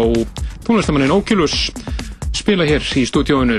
tónlistamannin 0.64 1.12
Oculus 1.12 1.56
spila 2.32 2.64
hér 2.64 2.86
í 2.96 3.02
stúdíóinu. 3.04 3.58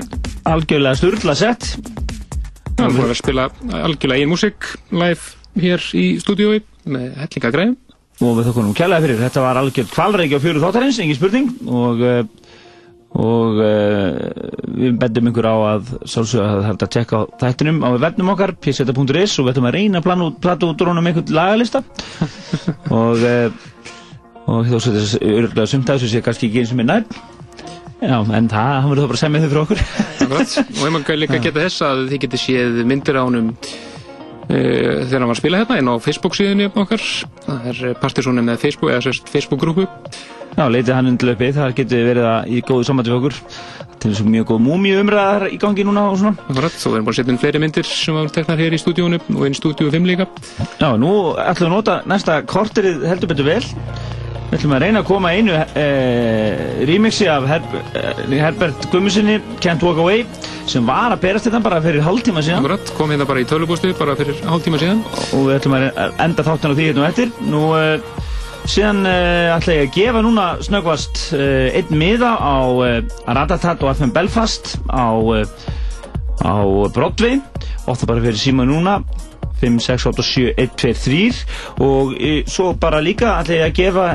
Algjörlega 0.49 0.97
sturla 0.97 1.35
sett. 1.37 1.67
Það 1.75 2.81
er 2.81 2.87
búin 2.87 2.89
að 2.89 2.97
vera 2.97 3.13
að 3.13 3.19
spila 3.19 3.45
algjörlega 3.83 4.25
einn 4.25 4.33
músík 4.33 4.71
live 4.89 5.61
hér 5.61 5.85
í 6.01 6.07
stúdíói 6.23 6.63
með 6.89 7.05
hellinga 7.21 7.53
greið. 7.53 7.77
Og 8.25 8.35
við 8.39 8.49
þokkunum 8.49 8.73
kjærlega 8.81 9.05
fyrir. 9.05 9.21
Þetta 9.27 9.45
var 9.45 9.61
algjörð 9.61 9.93
kvalreiki 9.93 10.41
á 10.41 10.43
fjöru 10.47 10.65
þáttarins, 10.65 10.97
engin 11.05 11.19
spurning. 11.19 11.53
Og, 11.69 12.01
eh, 12.01 12.23
og 13.11 13.57
uh, 13.59 14.13
við 14.71 14.95
bendum 15.01 15.27
ykkur 15.31 15.47
á 15.51 15.55
að 15.73 15.89
sálsögða 16.07 16.45
að 16.47 16.61
það 16.61 16.69
er 16.71 16.85
að 16.85 16.93
tjekka 16.95 17.19
þættinum 17.41 17.81
á 17.83 17.89
vefnum 18.05 18.31
okkar, 18.31 18.53
pseta.is 18.63 19.35
og 19.35 19.47
við 19.47 19.51
ætlum 19.51 19.67
að 19.67 19.75
reyna 19.75 19.99
að 19.99 20.07
plana 20.07 20.29
út, 20.29 20.79
drónum 20.79 21.11
einhvern 21.11 21.35
lagalista. 21.35 21.83
Og 23.01 23.19
uh, 23.19 23.67
og 24.51 24.65
þú 24.67 24.79
svo 24.81 24.95
þess 24.95 25.19
örgulega 25.21 25.69
sumt 25.69 25.91
að 25.91 25.99
þessu 25.99 26.11
sé 26.11 26.23
kannski 26.25 26.49
ekki 26.49 26.63
eins 26.63 26.73
og 26.73 26.79
mér 26.79 26.89
nær. 26.89 27.05
Já, 28.01 28.17
en 28.17 28.49
það, 28.49 28.71
hann 28.81 28.89
verður 28.89 29.03
þá 29.03 29.11
bara 29.11 29.17
að 29.17 29.21
semja 29.21 29.41
þau 29.43 29.51
frá 29.51 29.61
okkur. 29.61 29.81
Akkurat. 30.25 30.55
og 30.57 30.83
ef 30.87 30.93
maður 30.95 31.21
líka 31.21 31.41
geta 31.45 31.65
þess 31.67 31.85
að 31.85 32.03
þið 32.09 32.23
getið 32.25 32.43
séð 32.47 32.81
myndir 32.89 33.19
á 33.19 33.23
honum 33.23 33.51
uh, 33.51 34.49
þegar 34.49 35.19
hann 35.19 35.29
var 35.29 35.35
að 35.35 35.41
spila 35.43 35.61
hérna 35.61 35.79
inn 35.81 35.91
á 35.91 35.95
Facebook 36.07 36.37
síðunni 36.39 36.69
okkar. 36.71 37.07
Það 37.45 37.71
er 37.73 37.81
Partiðssoni 38.01 38.45
með 38.47 38.63
Facebook 38.65 38.95
eða 38.95 39.05
sérst 39.09 39.29
Facebook-grúpu 39.31 39.85
Já, 40.51 40.65
leitið 40.67 40.93
hann 40.93 41.09
undir 41.13 41.31
uppi, 41.31 41.49
það 41.55 41.75
getur 41.77 42.07
verið 42.09 42.27
að 42.27 42.51
í 42.51 42.61
góðu 42.67 42.87
sambandi 42.87 43.11
við 43.13 43.19
okkur. 43.19 43.37
Til 44.01 44.09
þess 44.11 44.23
að 44.23 44.31
mjög 44.33 44.47
góð 44.49 44.61
múmi 44.65 44.93
umræðar 44.97 45.45
í 45.53 45.57
gangi 45.61 45.85
núna 45.85 46.07
og 46.09 46.17
svona. 46.19 46.47
Akkurat, 46.49 46.73
og 46.75 46.91
við 46.91 46.97
erum 46.97 47.07
bara 47.07 47.13
að 47.13 47.19
setja 47.19 47.33
inn 47.33 47.41
fleiri 47.41 47.61
myndir 47.61 47.87
sem 47.87 48.17
var 48.17 48.31
teknar 48.33 48.61
hér 48.61 48.75
í 48.75 48.79
stúdíónu 48.81 49.19
og 49.35 49.43
inn 49.47 49.57
stúdíu 49.57 49.91
5 49.93 50.09
líka. 50.09 50.25
Já, 50.81 50.89
nú 50.99 51.11
ætlum 51.37 51.67
við 51.67 51.69
að 51.69 51.75
nota 51.75 51.99
næsta 52.09 52.39
korterið 52.49 53.05
heldur 53.07 53.31
betur 53.31 53.47
vel. 53.47 53.61
Við 54.51 54.57
ætlum 54.57 54.73
að 54.75 54.83
reyna 54.83 54.99
að 54.99 55.07
koma 55.07 55.29
einu 55.31 55.53
eh, 55.79 56.81
remixi 56.89 57.29
af 57.31 57.45
Her 57.47 57.61
eh, 57.95 58.33
Herbert 58.41 58.89
Gummisinni, 58.91 59.37
Can't 59.63 59.85
Walk 59.85 60.01
Away 60.03 60.25
sem 60.67 60.83
var 60.83 61.13
að 61.13 61.21
berast 61.23 61.47
þetta 61.47 61.61
bara 61.63 61.79
fyrir 61.85 62.03
hálftíma 62.03 62.43
síðan. 62.43 62.59
Akkurat, 62.65 62.91
kom 62.97 63.13
hérna 63.13 63.29
bara 63.29 63.45
í 63.45 63.47
tölubústu 63.47 63.93
bara 63.95 64.17
fyrir 64.19 64.41
hálftíma 64.49 64.81
síðan. 64.81 65.05
Og 65.37 65.47
við 65.47 65.55
ætlum 65.55 65.77
að 65.77 66.19
enda 66.25 66.45
þáttan 66.49 66.73
á 66.73 66.75
því 66.75 66.89
hérna 66.89 67.05
og 67.05 67.09
eftir. 67.13 67.31
Nú, 67.47 67.63
eh, 67.79 68.27
síðan 68.69 69.05
uh, 69.07 69.55
ætla 69.55 69.77
ég 69.79 69.87
að 69.87 69.95
gefa 69.95 70.21
núna 70.25 70.45
snöggvast 70.65 71.23
uh, 71.37 71.69
einn 71.77 71.97
miða 71.97 72.35
á 72.37 72.57
uh, 72.69 72.99
Ratatat 73.25 73.81
og 73.85 73.95
FM 73.95 74.13
Belfast 74.15 74.75
á, 74.89 75.09
á 76.45 76.55
Broadway. 76.93 77.41
Það 77.81 78.07
bara 78.07 78.23
fyrir 78.23 78.39
síma 78.39 78.65
núna 78.69 79.01
5, 79.61 79.79
6, 79.79 80.05
8, 80.09 80.23
7, 80.23 80.53
1, 80.57 80.69
2, 80.77 80.93
3 80.93 81.45
og 81.85 82.13
svo 82.49 82.71
bara 82.81 83.01
líka 83.03 83.35
ætla 83.41 83.59
ég 83.59 83.67
að 83.67 83.75
gefa 83.77 84.05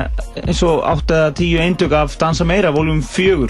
eins 0.43 0.61
og 0.67 0.81
8 0.83 1.15
eða 1.15 1.29
10 1.39 1.61
eindök 1.63 1.95
af 1.95 2.17
Dansa 2.19 2.47
Meira, 2.47 2.71
voljum 2.75 2.99
4 3.01 3.47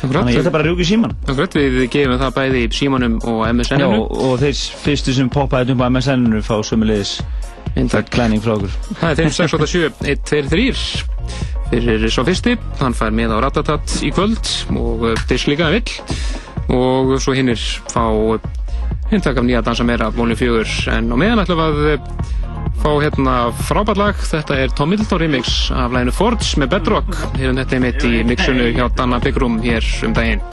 þannig 0.00 0.20
að 0.22 0.40
ætla 0.40 0.54
bara 0.54 0.72
í 0.72 0.88
síman 0.88 1.12
Akkurat, 1.26 1.56
við 1.58 1.88
gefum 1.92 2.20
það 2.22 2.36
bæði 2.38 2.64
í 2.64 2.70
símanum 2.78 3.18
og 3.20 3.42
Já, 3.44 3.52
MSN-inu 3.52 4.00
og 4.28 4.38
þeir 4.40 4.62
fyrstu 4.86 5.16
sem 5.16 5.28
poppaði 5.32 5.76
upp 5.76 5.84
á 5.84 5.88
MSN-inu 5.92 6.40
fá 6.44 6.56
sömulegis 6.64 7.18
Takk 7.74 8.10
klæning 8.14 8.42
frá 8.42 8.54
okkur. 8.54 8.72
Það 9.00 9.10
er 9.10 9.18
5, 9.24 9.34
6, 9.38 9.54
8, 9.58 9.66
7, 9.72 9.90
1, 10.14 10.24
2, 10.30 10.42
3 10.52 11.14
fyrir 11.74 12.12
svo 12.12 12.24
fyrsti 12.26 12.54
hann 12.78 12.94
fær 12.94 13.14
með 13.14 13.34
á 13.34 13.38
Ratatat 13.42 13.96
í 14.06 14.12
kvöld 14.14 14.50
og 14.78 15.06
þess 15.28 15.48
líka 15.50 15.68
að 15.68 15.78
vill. 15.78 15.96
Og 16.74 17.14
svo 17.22 17.34
hinnir 17.36 17.60
fá 17.90 18.04
hintak 19.10 19.38
af 19.38 19.46
nýja 19.46 19.62
dansa 19.64 19.86
meira 19.86 20.10
volum 20.14 20.38
fjögur. 20.38 20.70
En 20.94 21.10
á 21.10 21.16
meðan 21.18 21.42
ætlum 21.44 21.64
að 21.64 21.80
fá 22.82 22.90
hérna 23.02 23.36
frábært 23.68 24.00
lag. 24.00 24.26
Þetta 24.32 24.58
er 24.64 24.74
Tom 24.76 24.92
Middleton 24.94 25.22
remix 25.22 25.70
af 25.74 25.94
læginu 25.94 26.14
Fords 26.14 26.54
með 26.60 26.76
Bedrock. 26.76 27.22
Hérna 27.38 27.64
þetta 27.64 27.78
er 27.78 27.84
mitt 27.88 28.06
í 28.06 28.22
mixunu 28.28 28.70
hjá 28.76 28.86
Danna 28.96 29.20
Byggrum 29.24 29.60
hér 29.64 29.90
um 30.06 30.14
daginn 30.16 30.44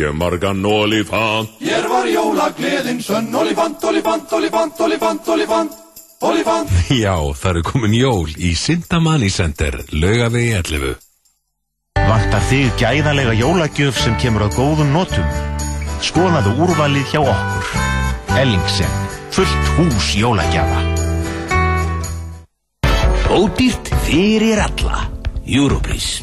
Ég 0.00 0.12
margan 0.16 0.64
olifant 0.64 1.50
Hér 1.60 1.84
var 1.90 2.06
jólagleðin 2.08 3.00
sönn 3.04 3.34
Olifant, 3.36 3.82
olifant, 3.84 4.32
olifant, 4.32 4.80
olifant, 4.80 5.28
olifant 5.28 5.72
Olifant 6.24 6.72
Já, 7.04 7.16
það 7.36 7.50
eru 7.50 7.62
komin 7.68 7.96
jól 7.98 8.30
í 8.40 8.54
Sindamanni 8.56 9.28
Center, 9.34 9.76
laugavegi 9.92 10.54
11 10.56 10.94
Vantar 12.00 12.46
þig 12.48 12.72
gæðalega 12.80 13.34
jólagjöf 13.36 14.00
sem 14.00 14.16
kemur 14.22 14.46
að 14.46 14.56
góðum 14.56 14.94
notum? 14.94 15.36
Skoðaðu 16.00 16.54
úrvalið 16.64 17.12
hjá 17.12 17.20
okkur. 17.20 17.68
Ellingsen, 18.40 18.96
fullt 19.36 19.70
hús 19.76 20.08
jólagjafa. 20.16 20.80
Ódýrt 23.36 23.92
fyrir 24.08 24.64
alla 24.64 25.04
Europrís 25.44 26.22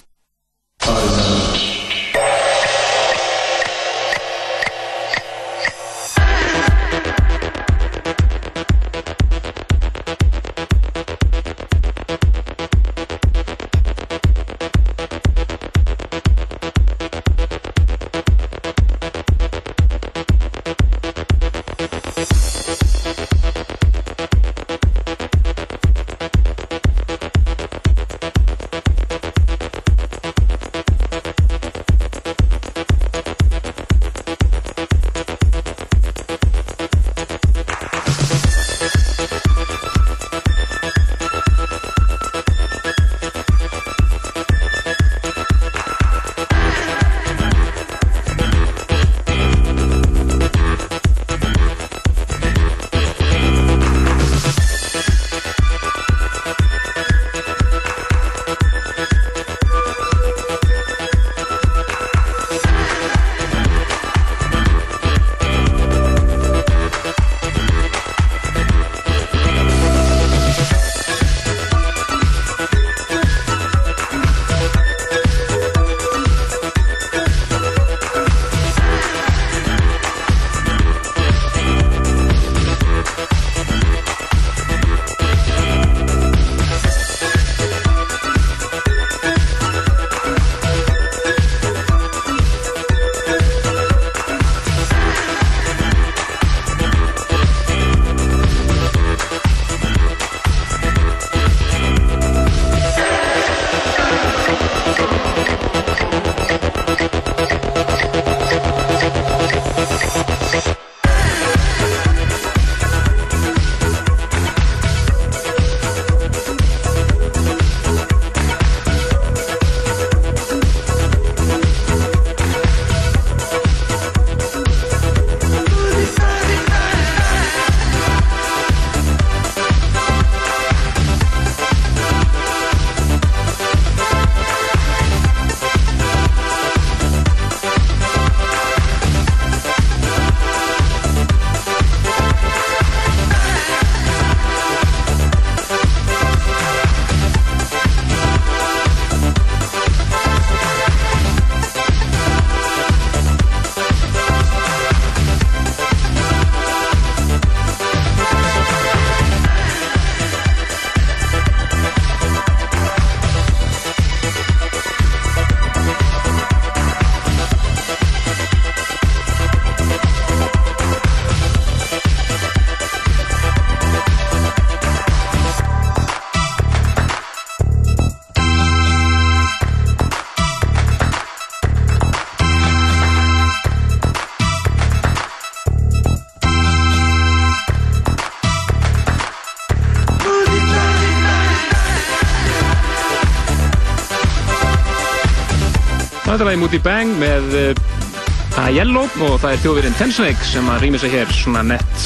Þetta 196.38 196.46
er 196.46 196.50
lagi 196.52 196.60
Moody 196.62 196.80
Bang 196.86 197.14
með 197.18 197.54
uh, 197.58 198.60
Aiello 198.62 199.08
og 199.26 199.40
það 199.42 199.56
er 199.56 199.62
þjóðvirinn 199.64 199.96
Tensneik 199.98 200.44
sem 200.46 200.68
að 200.70 200.84
rýmir 200.84 201.02
sig 201.02 201.16
hér 201.16 201.32
svona 201.34 201.64
nett 201.66 202.04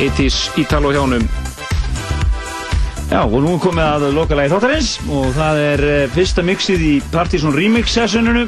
80s 0.00 0.38
Ítalo 0.62 0.94
hjánum 0.94 1.26
Já, 3.10 3.18
og 3.20 3.36
nú 3.44 3.58
komið 3.60 3.84
að 3.84 4.06
lokalagi 4.16 4.54
þáttarins 4.54 4.94
og 5.12 5.28
það 5.36 5.60
er 5.66 5.84
uh, 5.90 5.98
fyrsta 6.14 6.44
mixið 6.48 6.86
í 6.86 6.94
Partizón 7.12 7.52
Remix 7.52 7.92
sessioninu. 7.98 8.46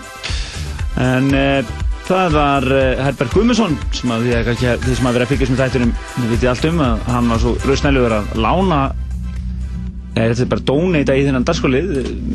En 0.96 1.28
uh, 1.36 1.76
það 2.08 2.38
var 2.38 2.68
Herbert 3.04 3.36
Guðmusson 3.36 3.76
sem 3.98 4.16
að 4.16 4.30
því 4.30 4.38
að 4.38 4.80
þið 4.86 4.94
sem 4.94 5.10
að 5.12 5.18
vera 5.18 5.28
að 5.28 5.34
fylgjast 5.34 5.52
með 5.52 5.62
þættunum 5.66 5.92
þið 6.14 6.32
vitið 6.32 6.54
allt 6.54 6.70
um 6.72 6.82
að 6.86 7.04
hann 7.12 7.30
var 7.34 7.44
svo 7.44 7.54
rausnæluður 7.68 8.16
að 8.22 8.32
lána 8.48 8.80
eða 10.18 10.34
þetta 10.34 10.44
er 10.44 10.50
bara 10.52 10.66
donata 10.70 11.16
í 11.16 11.24
þennan 11.26 11.46
dagskólið 11.46 11.88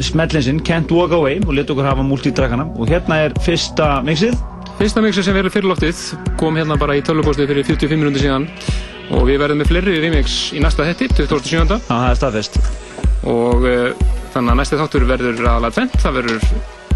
smetlinsinn 0.07 0.61
Can't 0.65 0.91
Walk 0.95 1.13
Away 1.15 1.41
og 1.43 1.53
leta 1.57 1.75
okkur 1.75 1.87
hafa 1.87 2.05
multitrakana 2.07 2.65
og 2.71 2.91
hérna 2.91 3.19
er 3.25 3.35
fyrsta 3.43 3.97
mixið. 4.07 4.37
Fyrsta 4.79 5.03
mixið 5.05 5.27
sem 5.27 5.37
verður 5.37 5.53
fyrirloftið 5.57 6.03
kom 6.39 6.57
hérna 6.59 6.77
bara 6.81 6.95
í 6.97 7.03
tölvupostið 7.05 7.51
fyrir 7.51 7.67
45 7.67 7.99
minúti 8.01 8.23
síðan. 8.23 8.47
Og 9.13 9.27
við 9.27 9.41
verðum 9.43 9.59
með 9.61 9.69
fleiri 9.69 9.97
remix 10.01 10.37
í 10.55 10.61
næsta 10.63 10.87
þetti, 10.87 11.09
2007. 11.19 11.75
Já, 11.75 11.81
það 11.89 12.07
er 12.07 12.21
staðfest. 12.21 12.61
Og 13.29 13.67
uh, 13.67 14.07
þannig 14.33 14.55
að 14.55 14.61
næsti 14.61 14.79
þáttur 14.79 15.05
verður 15.09 15.43
aðalega 15.43 15.77
tvent, 15.77 15.99
það 16.01 16.17
verður 16.21 16.47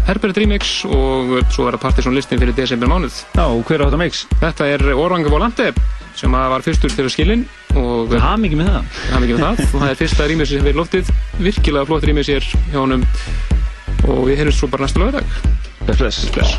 Herbert 0.08 0.38
remix 0.40 0.70
og 0.88 1.34
svo 1.52 1.66
verður 1.66 1.82
Partisan 1.82 2.16
listin 2.16 2.40
fyrir 2.40 2.56
desember 2.56 2.88
mánuð. 2.88 3.20
Já, 3.36 3.44
og 3.44 3.60
hver 3.68 3.84
á 3.84 3.86
þetta 3.90 4.00
mix? 4.00 4.24
Þetta 4.40 4.68
er 4.72 4.86
Orange 4.94 5.28
Volante 5.32 5.68
sem 6.18 6.34
að 6.34 6.48
var 6.54 6.64
fyrstur 6.66 6.94
til 6.94 7.10
skilin 7.12 7.44
og 7.78 8.14
haf 8.18 8.40
mikið 8.42 8.62
með 8.62 8.72
það. 8.72 8.88
Það 9.08 9.24
mikið 9.24 9.38
með 9.38 9.44
það. 9.46 9.62
Og 9.68 9.82
það 9.82 9.92
er 9.92 10.00
fyrsta 10.02 10.30
remix 10.32 10.50
sem 10.52 10.66
verður 10.66 10.82
loftið. 10.82 11.12
Virkilega 11.38 11.88
flott 11.90 12.08
remix 12.08 12.32
hér 12.32 12.50
hjá 12.72 12.80
honum. 12.80 13.06
Og 14.08 14.24
við 14.28 14.40
heyrjum 14.40 14.56
svo 14.56 14.70
bara 14.72 14.86
næsta 14.86 15.02
lögadag 15.02 15.26
Bless, 15.88 16.28
bless 16.34 16.58